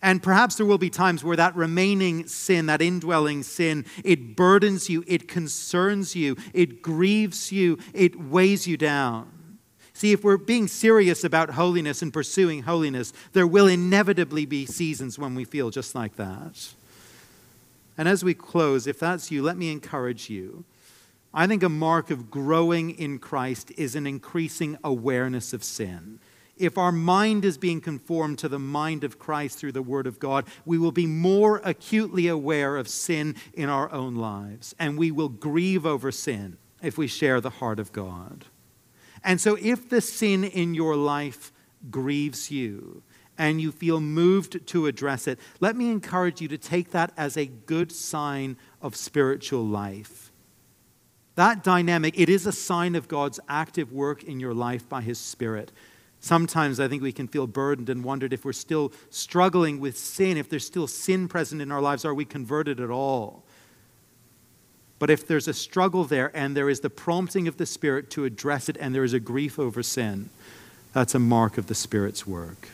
And 0.00 0.22
perhaps 0.22 0.54
there 0.54 0.66
will 0.66 0.78
be 0.78 0.90
times 0.90 1.24
where 1.24 1.36
that 1.36 1.56
remaining 1.56 2.28
sin, 2.28 2.66
that 2.66 2.80
indwelling 2.80 3.42
sin, 3.42 3.84
it 4.04 4.36
burdens 4.36 4.88
you, 4.88 5.02
it 5.08 5.26
concerns 5.26 6.14
you, 6.14 6.36
it 6.52 6.82
grieves 6.82 7.50
you, 7.50 7.78
it 7.92 8.20
weighs 8.20 8.68
you 8.68 8.76
down. 8.76 9.28
See, 9.96 10.10
if 10.10 10.24
we're 10.24 10.36
being 10.36 10.66
serious 10.66 11.22
about 11.22 11.50
holiness 11.50 12.02
and 12.02 12.12
pursuing 12.12 12.64
holiness, 12.64 13.12
there 13.32 13.46
will 13.46 13.68
inevitably 13.68 14.44
be 14.44 14.66
seasons 14.66 15.18
when 15.20 15.36
we 15.36 15.44
feel 15.44 15.70
just 15.70 15.94
like 15.94 16.16
that. 16.16 16.74
And 17.96 18.08
as 18.08 18.24
we 18.24 18.34
close, 18.34 18.88
if 18.88 18.98
that's 18.98 19.30
you, 19.30 19.40
let 19.42 19.56
me 19.56 19.70
encourage 19.70 20.28
you. 20.28 20.64
I 21.32 21.46
think 21.46 21.62
a 21.62 21.68
mark 21.68 22.10
of 22.10 22.28
growing 22.28 22.90
in 22.90 23.20
Christ 23.20 23.70
is 23.76 23.94
an 23.94 24.06
increasing 24.06 24.76
awareness 24.82 25.52
of 25.52 25.62
sin. 25.62 26.18
If 26.56 26.76
our 26.76 26.92
mind 26.92 27.44
is 27.44 27.56
being 27.56 27.80
conformed 27.80 28.38
to 28.40 28.48
the 28.48 28.58
mind 28.58 29.04
of 29.04 29.18
Christ 29.18 29.58
through 29.58 29.72
the 29.72 29.82
Word 29.82 30.08
of 30.08 30.18
God, 30.18 30.44
we 30.64 30.78
will 30.78 30.92
be 30.92 31.06
more 31.06 31.60
acutely 31.64 32.26
aware 32.26 32.76
of 32.76 32.88
sin 32.88 33.36
in 33.52 33.68
our 33.68 33.90
own 33.92 34.16
lives, 34.16 34.74
and 34.78 34.98
we 34.98 35.12
will 35.12 35.28
grieve 35.28 35.86
over 35.86 36.12
sin 36.12 36.56
if 36.82 36.98
we 36.98 37.06
share 37.06 37.40
the 37.40 37.50
heart 37.50 37.78
of 37.78 37.92
God. 37.92 38.44
And 39.24 39.40
so, 39.40 39.56
if 39.60 39.88
the 39.88 40.02
sin 40.02 40.44
in 40.44 40.74
your 40.74 40.96
life 40.96 41.50
grieves 41.90 42.50
you 42.50 43.02
and 43.38 43.60
you 43.60 43.72
feel 43.72 44.00
moved 44.00 44.66
to 44.68 44.86
address 44.86 45.26
it, 45.26 45.38
let 45.60 45.74
me 45.74 45.90
encourage 45.90 46.40
you 46.40 46.48
to 46.48 46.58
take 46.58 46.90
that 46.90 47.12
as 47.16 47.36
a 47.36 47.46
good 47.46 47.90
sign 47.90 48.56
of 48.82 48.94
spiritual 48.94 49.66
life. 49.66 50.30
That 51.34 51.64
dynamic, 51.64 52.18
it 52.18 52.28
is 52.28 52.46
a 52.46 52.52
sign 52.52 52.94
of 52.94 53.08
God's 53.08 53.40
active 53.48 53.92
work 53.92 54.22
in 54.22 54.38
your 54.38 54.54
life 54.54 54.88
by 54.88 55.00
His 55.00 55.18
Spirit. 55.18 55.72
Sometimes 56.20 56.78
I 56.78 56.86
think 56.86 57.02
we 57.02 57.12
can 57.12 57.26
feel 57.26 57.46
burdened 57.46 57.90
and 57.90 58.04
wondered 58.04 58.32
if 58.32 58.44
we're 58.44 58.52
still 58.52 58.92
struggling 59.10 59.80
with 59.80 59.98
sin, 59.98 60.36
if 60.36 60.48
there's 60.48 60.66
still 60.66 60.86
sin 60.86 61.28
present 61.28 61.60
in 61.60 61.72
our 61.72 61.82
lives, 61.82 62.04
are 62.04 62.14
we 62.14 62.24
converted 62.24 62.78
at 62.78 62.90
all? 62.90 63.44
But 65.04 65.10
if 65.10 65.26
there's 65.26 65.48
a 65.48 65.52
struggle 65.52 66.04
there 66.04 66.34
and 66.34 66.56
there 66.56 66.70
is 66.70 66.80
the 66.80 66.88
prompting 66.88 67.46
of 67.46 67.58
the 67.58 67.66
Spirit 67.66 68.08
to 68.12 68.24
address 68.24 68.70
it 68.70 68.78
and 68.80 68.94
there 68.94 69.04
is 69.04 69.12
a 69.12 69.20
grief 69.20 69.58
over 69.58 69.82
sin, 69.82 70.30
that's 70.94 71.14
a 71.14 71.18
mark 71.18 71.58
of 71.58 71.66
the 71.66 71.74
Spirit's 71.74 72.26
work. 72.26 72.70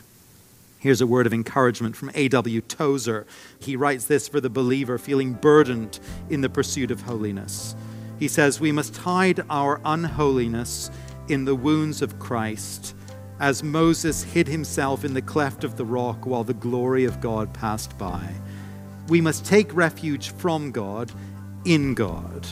Here's 0.79 1.01
a 1.01 1.05
word 1.05 1.27
of 1.27 1.33
encouragement 1.33 1.97
from 1.97 2.09
A.W. 2.15 2.61
Tozer. 2.61 3.27
He 3.59 3.75
writes 3.75 4.05
this 4.05 4.29
for 4.29 4.39
the 4.39 4.49
believer 4.49 4.97
feeling 4.97 5.33
burdened 5.33 5.99
in 6.29 6.39
the 6.39 6.47
pursuit 6.47 6.89
of 6.89 7.01
holiness. 7.01 7.75
He 8.17 8.29
says, 8.29 8.61
We 8.61 8.71
must 8.71 8.95
hide 8.95 9.43
our 9.49 9.81
unholiness 9.83 10.89
in 11.27 11.43
the 11.43 11.53
wounds 11.55 12.01
of 12.01 12.17
Christ, 12.17 12.95
as 13.41 13.61
Moses 13.61 14.23
hid 14.23 14.47
himself 14.47 15.03
in 15.03 15.13
the 15.13 15.21
cleft 15.21 15.65
of 15.65 15.75
the 15.75 15.83
rock 15.83 16.25
while 16.25 16.45
the 16.45 16.53
glory 16.53 17.03
of 17.03 17.19
God 17.19 17.53
passed 17.53 17.97
by. 17.97 18.33
We 19.09 19.19
must 19.19 19.45
take 19.45 19.75
refuge 19.75 20.31
from 20.31 20.71
God 20.71 21.11
in 21.65 21.93
God. 21.93 22.47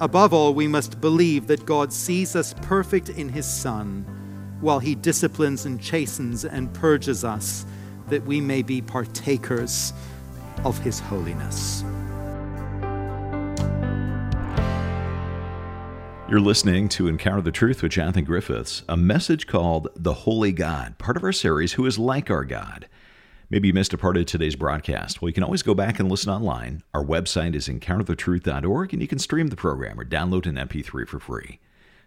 Above 0.00 0.32
all, 0.32 0.54
we 0.54 0.66
must 0.66 1.00
believe 1.00 1.46
that 1.46 1.66
God 1.66 1.92
sees 1.92 2.34
us 2.34 2.54
perfect 2.62 3.10
in 3.10 3.28
His 3.28 3.46
Son, 3.46 4.06
while 4.60 4.78
He 4.78 4.94
disciplines 4.94 5.66
and 5.66 5.80
chastens 5.80 6.44
and 6.44 6.72
purges 6.72 7.24
us, 7.24 7.66
that 8.08 8.24
we 8.24 8.40
may 8.40 8.62
be 8.62 8.80
partakers 8.80 9.92
of 10.64 10.78
His 10.78 10.98
holiness. 11.00 11.84
You're 16.30 16.40
listening 16.40 16.88
to 16.90 17.08
Encounter 17.08 17.42
the 17.42 17.50
Truth 17.50 17.82
with 17.82 17.90
Jonathan 17.92 18.24
Griffiths, 18.24 18.84
a 18.88 18.96
message 18.96 19.48
called 19.48 19.88
The 19.96 20.14
Holy 20.14 20.52
God, 20.52 20.96
part 20.96 21.16
of 21.16 21.24
our 21.24 21.32
series, 21.32 21.72
Who 21.72 21.86
is 21.86 21.98
Like 21.98 22.30
Our 22.30 22.44
God. 22.44 22.86
Maybe 23.50 23.66
you 23.66 23.74
missed 23.74 23.92
a 23.92 23.98
part 23.98 24.16
of 24.16 24.26
today's 24.26 24.54
broadcast. 24.54 25.20
Well, 25.20 25.28
you 25.28 25.32
can 25.32 25.42
always 25.42 25.64
go 25.64 25.74
back 25.74 25.98
and 25.98 26.08
listen 26.08 26.32
online. 26.32 26.84
Our 26.94 27.04
website 27.04 27.56
is 27.56 27.66
encounterthetruth.org, 27.66 28.92
and 28.92 29.02
you 29.02 29.08
can 29.08 29.18
stream 29.18 29.48
the 29.48 29.56
program 29.56 29.98
or 29.98 30.04
download 30.04 30.46
an 30.46 30.54
MP3 30.54 31.08
for 31.08 31.18
free. 31.18 31.58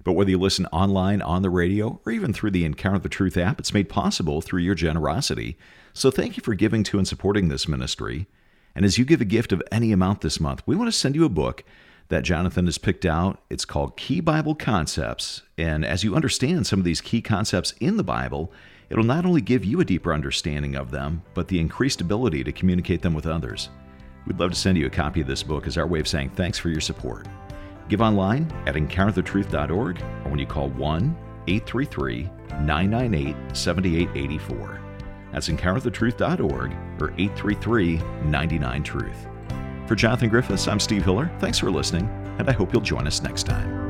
But 0.06 0.14
whether 0.14 0.30
you 0.30 0.40
listen 0.40 0.68
online, 0.68 1.22
on 1.22 1.42
the 1.42 1.50
radio, 1.50 2.00
or 2.06 2.14
even 2.14 2.32
through 2.32 2.52
the 2.52 2.64
Encounter 2.64 3.00
the 3.00 3.10
Truth 3.10 3.36
app, 3.36 3.60
it's 3.60 3.74
made 3.74 3.90
possible 3.90 4.40
through 4.40 4.62
your 4.62 4.74
generosity. 4.74 5.58
So 5.92 6.10
thank 6.10 6.38
you 6.38 6.44
for 6.44 6.54
giving 6.54 6.82
to 6.84 6.98
and 6.98 7.06
supporting 7.06 7.50
this 7.50 7.68
ministry. 7.68 8.26
And 8.74 8.86
as 8.86 8.98
you 8.98 9.04
give 9.04 9.20
a 9.20 9.26
gift 9.26 9.52
of 9.52 9.62
any 9.70 9.92
amount 9.92 10.22
this 10.22 10.40
month, 10.40 10.64
we 10.66 10.78
want 10.78 10.88
to 10.88 10.98
send 10.98 11.14
you 11.14 11.26
a 11.26 11.30
book 11.30 11.66
that 12.08 12.24
Jonathan 12.24 12.68
has 12.68 12.78
picked 12.78 13.06
out. 13.06 13.42
It's 13.50 13.66
called 13.66 13.98
Key 13.98 14.22
Bible 14.22 14.56
Concepts. 14.56 15.42
And 15.58 15.84
as 15.84 16.06
you 16.06 16.16
understand 16.16 16.68
some 16.68 16.80
of 16.80 16.86
these 16.86 17.02
key 17.02 17.22
concepts 17.22 17.74
in 17.82 17.98
the 17.98 18.04
Bible, 18.04 18.52
It'll 18.94 19.04
not 19.04 19.26
only 19.26 19.42
give 19.42 19.66
you 19.66 19.80
a 19.80 19.86
deeper 19.86 20.14
understanding 20.14 20.76
of 20.76 20.92
them, 20.92 21.24
but 21.34 21.48
the 21.48 21.60
increased 21.60 22.00
ability 22.00 22.44
to 22.44 22.52
communicate 22.52 23.02
them 23.02 23.16
with 23.16 23.26
others. 23.26 23.70
We'd 24.28 24.40
love 24.40 24.52
to 24.52 24.56
send 24.56 24.78
you 24.78 24.86
a 24.86 24.92
copy 24.92 25.22
of 25.22 25.26
this 25.26 25.42
book 25.42 25.66
as 25.66 25.80
our 25.80 25.88
way 25.88 26.00
of 26.00 26.08
saying 26.08 26.30
thanks 26.30 26.60
for 26.60 26.70
your 26.70 26.80
support. 26.80 27.28
Give 27.90 28.02
online 28.02 28.44
at 28.68 28.76
encounterthetruth.org 28.76 30.00
or 30.00 30.30
when 30.30 30.38
you 30.38 30.46
call 30.46 30.70
1 30.70 31.18
833 31.48 32.30
998 32.62 33.36
7884. 33.58 34.80
That's 35.32 35.50
encounterthetruth.org 35.50 36.72
or 37.02 37.14
833 37.18 37.98
99 38.26 38.84
Truth. 38.84 39.28
For 39.88 39.96
Jonathan 39.96 40.30
Griffiths, 40.30 40.68
I'm 40.68 40.80
Steve 40.80 41.04
Hiller. 41.04 41.32
Thanks 41.40 41.58
for 41.58 41.72
listening, 41.72 42.08
and 42.38 42.48
I 42.48 42.54
hope 42.54 42.72
you'll 42.72 42.84
join 42.84 43.08
us 43.08 43.24
next 43.24 43.48
time. 43.48 43.83